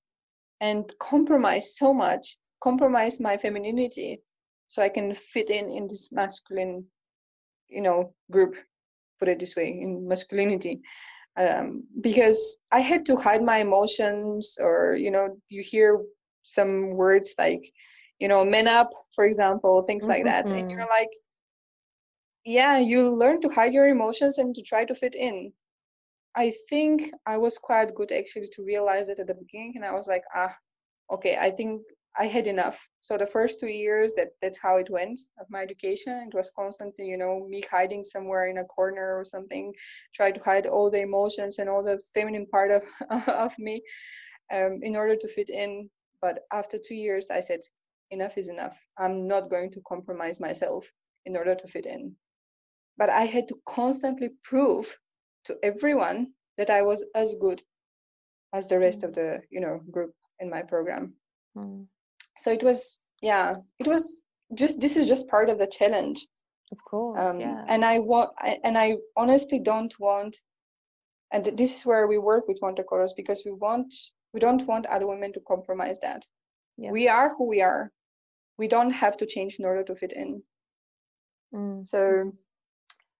and 0.60 0.92
compromise 0.98 1.76
so 1.76 1.92
much 1.92 2.38
compromise 2.60 3.20
my 3.20 3.36
femininity 3.36 4.22
so 4.70 4.82
i 4.82 4.88
can 4.88 5.14
fit 5.14 5.50
in 5.50 5.68
in 5.68 5.86
this 5.88 6.10
masculine 6.12 6.84
you 7.68 7.82
know 7.82 8.14
group 8.30 8.54
put 9.18 9.28
it 9.28 9.38
this 9.40 9.56
way 9.56 9.68
in 9.82 10.06
masculinity 10.06 10.80
um, 11.36 11.84
because 12.00 12.56
i 12.70 12.80
had 12.80 13.04
to 13.04 13.16
hide 13.16 13.42
my 13.42 13.58
emotions 13.58 14.56
or 14.60 14.94
you 14.94 15.10
know 15.10 15.26
you 15.48 15.62
hear 15.62 16.00
some 16.42 16.90
words 16.90 17.34
like 17.38 17.64
you 18.20 18.28
know 18.28 18.44
men 18.44 18.68
up 18.68 18.90
for 19.14 19.24
example 19.24 19.82
things 19.82 20.06
like 20.06 20.24
mm-hmm. 20.24 20.28
that 20.28 20.46
and 20.46 20.54
mm-hmm. 20.54 20.70
you're 20.70 20.94
like 21.00 21.12
yeah 22.44 22.78
you 22.78 23.10
learn 23.14 23.40
to 23.40 23.48
hide 23.48 23.74
your 23.74 23.88
emotions 23.88 24.38
and 24.38 24.54
to 24.54 24.62
try 24.62 24.84
to 24.84 24.94
fit 24.94 25.14
in 25.14 25.52
I 26.34 26.52
think 26.68 27.12
I 27.26 27.36
was 27.38 27.58
quite 27.58 27.94
good 27.94 28.12
actually 28.12 28.48
to 28.52 28.64
realize 28.64 29.08
it 29.08 29.18
at 29.18 29.26
the 29.26 29.34
beginning, 29.34 29.72
and 29.76 29.84
I 29.84 29.92
was 29.92 30.06
like, 30.06 30.22
ah, 30.34 30.54
okay, 31.10 31.36
I 31.36 31.50
think 31.50 31.82
I 32.18 32.26
had 32.26 32.46
enough. 32.46 32.88
So 33.00 33.16
the 33.16 33.26
first 33.26 33.60
two 33.60 33.68
years, 33.68 34.14
that 34.14 34.30
that's 34.42 34.58
how 34.58 34.78
it 34.78 34.90
went 34.90 35.20
of 35.38 35.46
my 35.48 35.62
education. 35.62 36.28
It 36.28 36.34
was 36.34 36.50
constantly, 36.50 37.06
you 37.06 37.16
know, 37.16 37.46
me 37.48 37.62
hiding 37.70 38.02
somewhere 38.02 38.48
in 38.48 38.58
a 38.58 38.64
corner 38.64 39.16
or 39.16 39.24
something, 39.24 39.72
try 40.14 40.32
to 40.32 40.40
hide 40.40 40.66
all 40.66 40.90
the 40.90 41.00
emotions 41.00 41.58
and 41.58 41.68
all 41.68 41.82
the 41.82 42.00
feminine 42.12 42.46
part 42.46 42.70
of 42.72 42.82
of 43.28 43.56
me, 43.58 43.82
um, 44.52 44.80
in 44.82 44.96
order 44.96 45.16
to 45.16 45.28
fit 45.28 45.50
in. 45.50 45.88
But 46.20 46.40
after 46.52 46.78
two 46.78 46.96
years, 46.96 47.26
I 47.30 47.40
said, 47.40 47.60
enough 48.10 48.36
is 48.36 48.48
enough. 48.48 48.76
I'm 48.98 49.28
not 49.28 49.48
going 49.48 49.70
to 49.72 49.82
compromise 49.86 50.40
myself 50.40 50.92
in 51.26 51.36
order 51.36 51.54
to 51.54 51.68
fit 51.68 51.86
in. 51.86 52.16
But 52.98 53.10
I 53.10 53.24
had 53.24 53.46
to 53.48 53.60
constantly 53.66 54.30
prove 54.42 54.98
to 55.44 55.56
everyone 55.62 56.32
that 56.58 56.70
I 56.70 56.82
was 56.82 57.04
as 57.14 57.36
good 57.40 57.62
as 58.52 58.68
the 58.68 58.80
rest 58.80 59.04
of 59.04 59.14
the, 59.14 59.40
you 59.48 59.60
know, 59.60 59.80
group 59.90 60.12
in 60.40 60.50
my 60.50 60.62
program. 60.62 61.14
Mm 61.56 61.86
so 62.40 62.50
it 62.50 62.62
was 62.62 62.98
yeah 63.20 63.56
it 63.78 63.86
was 63.86 64.22
just 64.54 64.80
this 64.80 64.96
is 64.96 65.06
just 65.06 65.28
part 65.28 65.48
of 65.48 65.58
the 65.58 65.66
challenge 65.66 66.26
of 66.72 66.78
course 66.84 67.18
um, 67.20 67.38
yeah. 67.38 67.64
and 67.68 67.84
i 67.84 67.98
want 67.98 68.30
and 68.64 68.76
i 68.76 68.96
honestly 69.16 69.58
don't 69.58 69.98
want 70.00 70.36
and 71.32 71.56
this 71.56 71.78
is 71.78 71.86
where 71.86 72.08
we 72.08 72.18
work 72.18 72.48
with 72.48 72.60
Wondercoders 72.60 73.10
because 73.16 73.42
we 73.44 73.52
want 73.52 73.94
we 74.32 74.40
don't 74.40 74.66
want 74.66 74.86
other 74.86 75.06
women 75.06 75.32
to 75.32 75.40
compromise 75.46 75.98
that 76.00 76.24
yeah. 76.76 76.90
we 76.90 77.08
are 77.08 77.34
who 77.36 77.46
we 77.46 77.60
are 77.62 77.92
we 78.58 78.68
don't 78.68 78.90
have 78.90 79.16
to 79.16 79.26
change 79.26 79.58
in 79.58 79.64
order 79.64 79.84
to 79.84 79.94
fit 79.94 80.12
in 80.12 80.42
mm. 81.54 81.86
so 81.86 82.32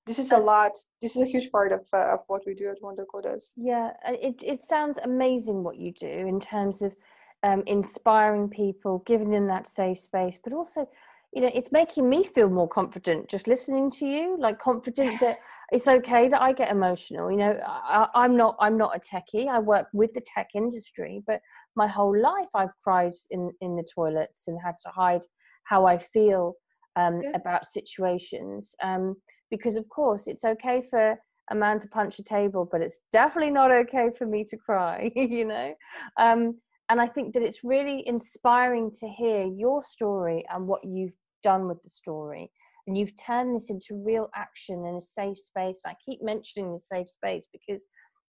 this 0.07 0.19
is 0.19 0.33
a 0.33 0.39
lot 0.39 0.73
this 1.03 1.15
is 1.15 1.23
a 1.23 1.27
huge 1.27 1.53
part 1.53 1.73
of, 1.73 1.87
uh, 1.93 2.15
of 2.15 2.21
what 2.27 2.43
we 2.47 2.55
do 2.55 2.69
at 2.69 2.83
Wondercoders 2.83 3.51
yeah 3.57 3.91
it, 4.09 4.43
it 4.43 4.61
sounds 4.61 4.99
amazing 5.05 5.63
what 5.63 5.77
you 5.77 5.93
do 5.93 6.09
in 6.09 6.41
terms 6.41 6.83
of 6.83 6.93
um, 7.43 7.63
inspiring 7.67 8.49
people, 8.49 9.03
giving 9.07 9.31
them 9.31 9.47
that 9.47 9.67
safe 9.67 9.99
space, 9.99 10.39
but 10.43 10.53
also, 10.53 10.89
you 11.33 11.41
know, 11.41 11.51
it's 11.55 11.71
making 11.73 12.09
me 12.09 12.25
feel 12.25 12.51
more 12.51 12.69
confident 12.69 13.29
just 13.29 13.47
listening 13.47 13.91
to 13.93 14.07
you. 14.07 14.37
Like 14.39 14.59
confident 14.59 15.21
that 15.21 15.39
it's 15.73 15.89
okay 15.89 16.29
that 16.29 16.43
I 16.43 16.53
get 16.53 16.71
emotional. 16.71 17.31
You 17.31 17.39
know, 17.39 17.61
I, 17.65 18.09
I'm 18.15 18.37
not 18.37 18.57
I'm 18.61 18.77
not 18.77 18.97
a 18.97 19.01
techie. 19.01 19.49
I 19.49 19.59
work 19.59 19.87
with 19.93 20.13
the 20.13 20.23
tech 20.23 20.49
industry, 20.55 21.23
but 21.27 21.41
my 21.77 21.87
whole 21.87 22.19
life 22.21 22.49
I've 22.55 22.75
cried 22.83 23.13
in 23.31 23.51
in 23.61 23.77
the 23.77 23.87
toilets 23.95 24.49
and 24.49 24.59
had 24.63 24.75
to 24.85 24.91
hide 24.91 25.23
how 25.65 25.87
I 25.87 25.99
feel 25.99 26.55
um, 26.97 27.23
yeah. 27.23 27.31
about 27.35 27.67
situations. 27.67 28.75
Um, 28.83 29.17
because 29.51 29.77
of 29.77 29.89
course, 29.89 30.27
it's 30.27 30.45
okay 30.45 30.83
for 30.83 31.17
a 31.53 31.55
man 31.55 31.81
to 31.81 31.89
punch 31.89 32.19
a 32.19 32.23
table, 32.23 32.69
but 32.71 32.81
it's 32.81 33.01
definitely 33.11 33.53
not 33.53 33.71
okay 33.71 34.11
for 34.17 34.27
me 34.27 34.45
to 34.45 34.57
cry. 34.57 35.11
you 35.17 35.45
know. 35.45 35.75
Um, 36.19 36.57
and 36.91 37.01
I 37.01 37.07
think 37.07 37.35
that 37.35 37.43
it's 37.43 37.63
really 37.63 38.07
inspiring 38.07 38.91
to 38.99 39.09
hear 39.09 39.47
your 39.47 39.81
story 39.81 40.45
and 40.53 40.67
what 40.67 40.85
you've 40.85 41.17
done 41.41 41.69
with 41.69 41.81
the 41.85 41.89
story. 41.89 42.51
And 42.87 42.99
you've 42.99 43.15
turned 43.17 43.55
this 43.55 43.71
into 43.71 44.03
real 44.05 44.29
action 44.35 44.85
in 44.85 44.97
a 44.97 45.01
safe 45.01 45.39
space. 45.39 45.81
And 45.85 45.93
I 45.93 45.97
keep 46.05 46.21
mentioning 46.21 46.73
the 46.73 46.81
safe 46.81 47.09
space 47.09 47.47
because 47.53 47.85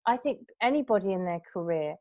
I 0.06 0.16
think 0.16 0.42
anybody 0.62 1.12
in 1.12 1.26
their 1.26 1.42
career, 1.52 1.96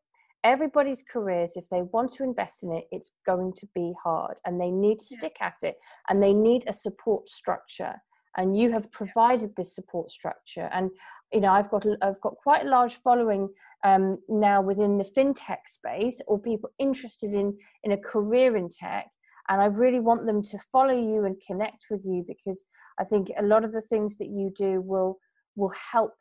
everybody's 0.44 1.02
careers, 1.10 1.52
if 1.56 1.64
they 1.70 1.80
want 1.92 2.12
to 2.14 2.24
invest 2.24 2.62
in 2.62 2.72
it, 2.72 2.84
it's 2.92 3.12
going 3.24 3.54
to 3.56 3.66
be 3.74 3.94
hard 4.04 4.36
and 4.44 4.60
they 4.60 4.70
need 4.70 4.98
to 4.98 5.16
stick 5.16 5.36
at 5.40 5.56
it 5.62 5.76
and 6.10 6.22
they 6.22 6.34
need 6.34 6.64
a 6.66 6.74
support 6.74 7.26
structure 7.26 7.94
and 8.36 8.56
you 8.56 8.70
have 8.70 8.90
provided 8.92 9.54
this 9.56 9.74
support 9.74 10.10
structure. 10.10 10.68
And 10.72 10.90
you 11.32 11.40
know 11.40 11.52
i've 11.52 11.70
got 11.70 11.86
i've 12.02 12.20
got 12.20 12.36
quite 12.36 12.66
a 12.66 12.68
large 12.68 12.94
following 13.02 13.48
um, 13.84 14.18
now 14.28 14.60
within 14.60 14.98
the 14.98 15.04
fintech 15.04 15.66
space 15.66 16.20
or 16.26 16.38
people 16.38 16.70
interested 16.78 17.34
in 17.34 17.56
in 17.84 17.92
a 17.92 17.98
career 17.98 18.56
in 18.56 18.68
tech. 18.68 19.06
And 19.48 19.60
i 19.60 19.66
really 19.66 20.00
want 20.00 20.24
them 20.26 20.42
to 20.44 20.58
follow 20.72 20.94
you 20.94 21.24
and 21.24 21.36
connect 21.46 21.86
with 21.90 22.02
you 22.04 22.24
because 22.26 22.64
i 22.98 23.04
think 23.04 23.30
a 23.36 23.42
lot 23.42 23.64
of 23.64 23.72
the 23.72 23.80
things 23.80 24.16
that 24.18 24.28
you 24.28 24.52
do 24.56 24.80
will 24.80 25.18
will 25.56 25.72
help 25.92 26.12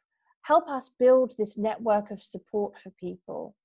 help 0.44 0.68
us 0.68 0.92
build 1.00 1.34
this 1.38 1.58
network 1.58 2.12
of 2.12 2.22
support 2.22 2.74
for 2.82 2.92
people. 3.00 3.56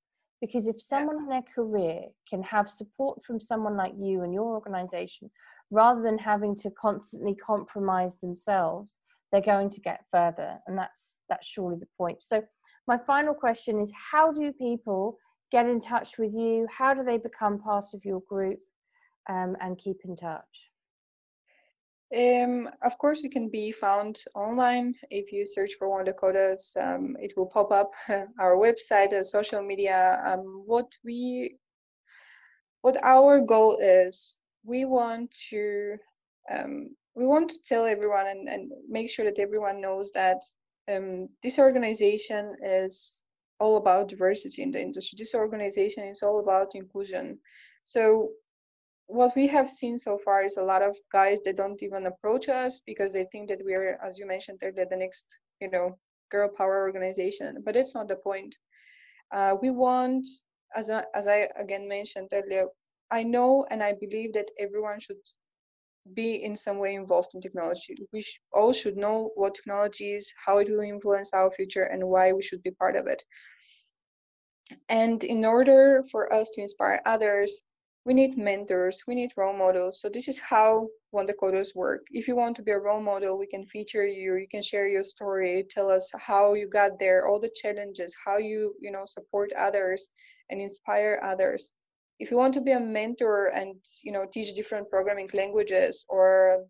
Because 0.40 0.68
if 0.68 0.82
someone 0.82 1.16
in 1.16 1.28
their 1.28 1.42
career 1.54 2.02
can 2.28 2.42
have 2.42 2.68
support 2.68 3.24
from 3.24 3.40
someone 3.40 3.76
like 3.76 3.94
you 3.98 4.22
and 4.22 4.34
your 4.34 4.52
organization 4.54 5.30
rather 5.70 6.02
than 6.02 6.18
having 6.18 6.54
to 6.54 6.70
constantly 6.70 7.34
compromise 7.34 8.16
themselves 8.16 8.98
they're 9.32 9.40
going 9.40 9.68
to 9.68 9.80
get 9.80 10.04
further 10.10 10.58
and 10.66 10.78
that's 10.78 11.18
that's 11.28 11.46
surely 11.46 11.76
the 11.78 11.88
point 11.98 12.22
so 12.22 12.42
my 12.86 12.96
final 12.98 13.34
question 13.34 13.80
is 13.80 13.92
how 14.12 14.32
do 14.32 14.52
people 14.52 15.18
get 15.50 15.66
in 15.66 15.80
touch 15.80 16.18
with 16.18 16.32
you 16.32 16.66
how 16.70 16.94
do 16.94 17.02
they 17.02 17.18
become 17.18 17.58
part 17.58 17.84
of 17.94 18.04
your 18.04 18.20
group 18.28 18.60
um, 19.28 19.56
and 19.60 19.78
keep 19.78 19.98
in 20.04 20.14
touch 20.14 20.70
um, 22.14 22.68
of 22.82 22.96
course, 22.98 23.22
we 23.22 23.28
can 23.28 23.48
be 23.48 23.72
found 23.72 24.22
online. 24.36 24.94
If 25.10 25.32
you 25.32 25.46
search 25.46 25.72
for 25.78 25.88
Wondercoders, 25.88 26.76
um, 26.76 27.16
it 27.18 27.32
will 27.36 27.46
pop 27.46 27.72
up 27.72 27.92
our 28.38 28.56
website, 28.56 29.12
uh, 29.12 29.24
social 29.24 29.62
media. 29.62 30.22
Um, 30.24 30.62
what 30.64 30.86
we, 31.04 31.56
what 32.82 33.02
our 33.02 33.40
goal 33.40 33.78
is, 33.78 34.38
we 34.64 34.84
want 34.84 35.34
to, 35.50 35.96
um, 36.50 36.94
we 37.14 37.26
want 37.26 37.50
to 37.50 37.58
tell 37.64 37.84
everyone 37.84 38.26
and, 38.26 38.48
and 38.48 38.72
make 38.88 39.10
sure 39.10 39.24
that 39.24 39.38
everyone 39.38 39.80
knows 39.80 40.10
that 40.12 40.42
um, 40.88 41.28
this 41.42 41.58
organization 41.58 42.56
is 42.62 43.22
all 43.60 43.76
about 43.76 44.08
diversity 44.08 44.62
in 44.62 44.70
the 44.70 44.80
industry. 44.80 45.16
This 45.18 45.34
organization 45.34 46.04
is 46.04 46.22
all 46.22 46.40
about 46.40 46.74
inclusion. 46.74 47.38
So 47.84 48.30
what 49.06 49.36
we 49.36 49.46
have 49.48 49.70
seen 49.70 49.98
so 49.98 50.18
far 50.24 50.44
is 50.44 50.56
a 50.56 50.64
lot 50.64 50.82
of 50.82 50.96
guys 51.12 51.40
that 51.44 51.56
don't 51.56 51.82
even 51.82 52.06
approach 52.06 52.48
us 52.48 52.80
because 52.84 53.12
they 53.12 53.26
think 53.30 53.48
that 53.48 53.62
we 53.64 53.74
are, 53.74 53.98
as 54.04 54.18
you 54.18 54.26
mentioned, 54.26 54.58
they're 54.60 54.72
the 54.72 54.96
next, 54.96 55.38
you 55.60 55.70
know, 55.70 55.98
girl 56.30 56.48
power 56.48 56.82
organization. 56.82 57.62
But 57.64 57.76
it's 57.76 57.94
not 57.94 58.08
the 58.08 58.16
point. 58.16 58.56
Uh, 59.32 59.56
we 59.60 59.70
want, 59.70 60.26
as 60.74 60.90
as 60.90 61.26
I 61.26 61.48
again 61.58 61.88
mentioned 61.88 62.28
earlier, 62.32 62.66
I 63.14 63.22
know 63.22 63.64
and 63.70 63.80
I 63.82 63.92
believe 63.92 64.32
that 64.32 64.50
everyone 64.58 64.98
should 64.98 65.24
be 66.12 66.42
in 66.42 66.56
some 66.56 66.78
way 66.78 66.94
involved 66.94 67.30
in 67.34 67.40
technology. 67.40 67.94
We 68.12 68.22
sh- 68.22 68.40
all 68.52 68.72
should 68.72 68.96
know 68.96 69.30
what 69.36 69.54
technology 69.54 70.12
is, 70.18 70.34
how 70.44 70.58
it 70.58 70.68
will 70.68 70.80
influence 70.80 71.32
our 71.32 71.50
future, 71.50 71.84
and 71.84 72.08
why 72.08 72.32
we 72.32 72.42
should 72.42 72.62
be 72.62 72.72
part 72.72 72.96
of 72.96 73.06
it. 73.06 73.22
And 74.88 75.22
in 75.22 75.44
order 75.44 76.02
for 76.10 76.32
us 76.32 76.50
to 76.54 76.62
inspire 76.62 77.00
others, 77.06 77.62
we 78.04 78.14
need 78.14 78.36
mentors, 78.36 79.04
we 79.06 79.14
need 79.14 79.32
role 79.36 79.56
models. 79.56 80.00
So 80.00 80.08
this 80.08 80.28
is 80.28 80.40
how 80.40 80.88
Wondercoders 81.14 81.74
work. 81.74 82.02
If 82.10 82.28
you 82.28 82.36
want 82.36 82.56
to 82.56 82.62
be 82.62 82.72
a 82.72 82.78
role 82.78 83.00
model, 83.00 83.38
we 83.38 83.46
can 83.46 83.64
feature 83.64 84.06
you, 84.06 84.34
you 84.36 84.48
can 84.50 84.62
share 84.62 84.88
your 84.88 85.04
story, 85.04 85.64
tell 85.70 85.88
us 85.90 86.10
how 86.18 86.54
you 86.54 86.68
got 86.68 86.98
there, 86.98 87.26
all 87.26 87.40
the 87.40 87.54
challenges, 87.62 88.14
how 88.24 88.38
you, 88.38 88.74
you 88.80 88.90
know, 88.90 89.04
support 89.06 89.52
others 89.52 90.10
and 90.50 90.60
inspire 90.60 91.20
others. 91.22 91.72
If 92.18 92.30
you 92.30 92.36
want 92.36 92.54
to 92.54 92.60
be 92.60 92.72
a 92.72 92.80
mentor 92.80 93.48
and, 93.48 93.76
you 94.02 94.12
know, 94.12 94.26
teach 94.30 94.54
different 94.54 94.88
programming 94.88 95.28
languages 95.34 96.04
or 96.08 96.64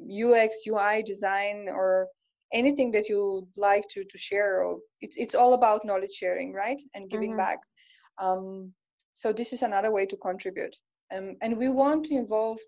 UX, 0.00 0.66
UI 0.66 1.02
design 1.02 1.68
or 1.68 2.08
anything 2.52 2.90
that 2.92 3.08
you'd 3.08 3.48
like 3.56 3.86
to 3.90 4.04
to 4.04 4.18
share, 4.18 4.64
it's 5.00 5.16
it's 5.16 5.34
all 5.34 5.54
about 5.54 5.84
knowledge 5.84 6.12
sharing, 6.12 6.52
right? 6.52 6.80
And 6.94 7.10
giving 7.10 7.30
mm-hmm. 7.30 7.38
back. 7.38 7.58
Um, 8.18 8.72
so 9.14 9.32
this 9.32 9.52
is 9.52 9.62
another 9.62 9.92
way 9.92 10.06
to 10.06 10.16
contribute. 10.16 10.76
Um, 11.14 11.36
and 11.40 11.56
we 11.56 11.68
want 11.68 12.06
to 12.06 12.14
involve 12.14 12.58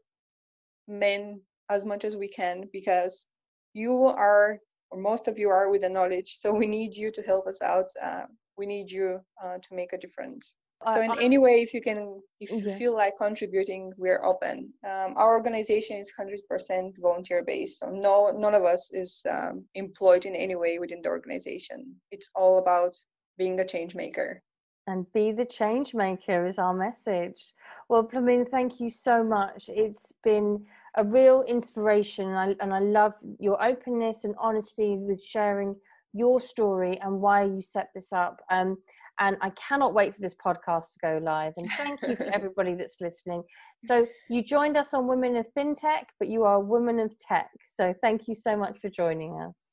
men 0.87 1.41
as 1.69 1.85
much 1.85 2.05
as 2.05 2.17
we 2.17 2.29
can 2.29 2.65
because 2.73 3.27
you 3.75 4.05
are, 4.05 4.59
or 4.91 4.99
most 4.99 5.29
of 5.29 5.39
you 5.39 5.51
are 5.51 5.71
with 5.71 5.83
the 5.83 5.89
knowledge. 5.89 6.37
So 6.41 6.53
we 6.53 6.67
need 6.67 6.97
you 6.97 7.11
to 7.13 7.23
help 7.23 7.47
us 7.47 7.61
out. 7.63 7.89
Uh, 8.03 8.23
we 8.57 8.67
need 8.67 8.91
you 8.91 9.21
uh, 9.43 9.59
to 9.63 9.75
make 9.75 9.93
a 9.93 9.99
difference. 9.99 10.57
So 10.85 11.01
in 11.01 11.13
any 11.21 11.39
way, 11.39 11.61
if 11.61 11.75
you 11.75 11.81
can, 11.81 12.21
if 12.41 12.53
you 12.53 12.73
feel 12.75 12.95
like 12.95 13.15
contributing, 13.19 13.93
we're 13.97 14.25
open. 14.25 14.73
Um, 14.87 15.15
our 15.17 15.35
organization 15.35 15.97
is 15.97 16.13
100% 16.19 17.01
volunteer 17.01 17.43
based, 17.43 17.81
so 17.81 17.91
no, 17.91 18.31
none 18.31 18.55
of 18.55 18.65
us 18.65 18.91
is 18.93 19.23
um, 19.29 19.65
employed 19.75 20.25
in 20.25 20.37
any 20.37 20.55
way 20.55 20.79
within 20.79 21.03
the 21.03 21.09
organization. 21.09 21.97
It's 22.13 22.31
all 22.37 22.59
about 22.59 22.97
being 23.39 23.59
a 23.59 23.67
change 23.67 23.97
maker 23.97 24.41
and 24.89 25.13
be 25.13 25.33
the 25.33 25.45
change 25.45 25.93
maker 25.95 26.47
is 26.47 26.59
our 26.59 26.73
message. 26.73 27.53
Well, 27.91 28.09
Plamena, 28.09 28.49
thank 28.49 28.81
you 28.81 28.89
so 28.89 29.23
much. 29.23 29.69
It's 29.69 30.13
been 30.25 30.65
a 30.97 31.05
real 31.05 31.43
inspiration, 31.43 32.27
and 32.29 32.39
I, 32.39 32.57
and 32.61 32.73
I 32.73 32.79
love 32.79 33.13
your 33.39 33.63
openness 33.63 34.25
and 34.25 34.35
honesty 34.39 34.97
with 34.97 35.23
sharing 35.23 35.77
your 36.15 36.41
story 36.41 36.99
and 37.03 37.21
why 37.21 37.43
you 37.45 37.61
set 37.61 37.91
this 37.95 38.15
up. 38.15 38.41
Um, 38.51 38.79
and 39.21 39.37
I 39.41 39.51
cannot 39.51 39.95
wait 39.95 40.15
for 40.15 40.21
this 40.21 40.35
podcast 40.35 40.93
to 40.93 40.99
go 41.03 41.21
live. 41.23 41.53
And 41.57 41.71
thank 41.73 42.03
you 42.03 42.17
to 42.17 42.35
everybody 42.35 42.75
that's 42.75 43.01
listening. 43.01 43.43
So, 43.85 44.07
you 44.29 44.43
joined 44.43 44.77
us 44.77 44.95
on 44.95 45.07
Women 45.07 45.37
of 45.37 45.47
FinTech, 45.57 46.05
but 46.19 46.29
you 46.29 46.45
are 46.45 46.57
a 46.57 46.61
woman 46.61 47.01
of 47.01 47.17
tech. 47.19 47.51
So, 47.67 47.95
thank 48.03 48.29
you 48.29 48.35
so 48.35 48.57
much 48.57 48.79
for 48.79 48.89
joining 48.89 49.41
us. 49.41 49.69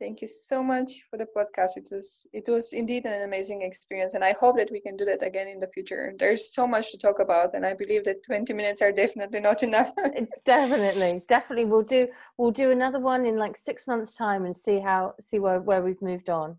Thank 0.00 0.22
you 0.22 0.28
so 0.28 0.62
much 0.62 1.08
for 1.10 1.16
the 1.16 1.26
podcast. 1.36 1.70
It 1.76 1.88
was 1.90 2.24
it 2.32 2.48
was 2.48 2.72
indeed 2.72 3.04
an 3.04 3.22
amazing 3.22 3.62
experience, 3.62 4.14
and 4.14 4.22
I 4.22 4.32
hope 4.32 4.56
that 4.56 4.70
we 4.70 4.80
can 4.80 4.96
do 4.96 5.04
that 5.06 5.24
again 5.26 5.48
in 5.48 5.58
the 5.58 5.66
future. 5.66 6.14
There's 6.16 6.54
so 6.54 6.68
much 6.68 6.92
to 6.92 6.98
talk 6.98 7.18
about, 7.18 7.54
and 7.54 7.66
I 7.66 7.74
believe 7.74 8.04
that 8.04 8.22
20 8.22 8.52
minutes 8.54 8.80
are 8.80 8.92
definitely 8.92 9.40
not 9.40 9.62
enough. 9.62 9.92
Uh, 9.98 10.24
definitely, 10.44 11.22
definitely, 11.26 11.64
we'll 11.64 11.82
do 11.82 12.06
we'll 12.36 12.52
do 12.52 12.70
another 12.70 13.00
one 13.00 13.26
in 13.26 13.36
like 13.36 13.56
six 13.56 13.86
months' 13.88 14.14
time 14.14 14.44
and 14.44 14.54
see 14.54 14.78
how 14.78 15.14
see 15.20 15.40
where 15.40 15.60
where 15.60 15.82
we've 15.82 16.00
moved 16.00 16.30
on. 16.30 16.56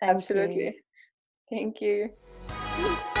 Thank 0.00 0.16
Absolutely. 0.16 0.64
You. 0.64 0.72
Thank 1.52 1.82
you. 1.82 2.08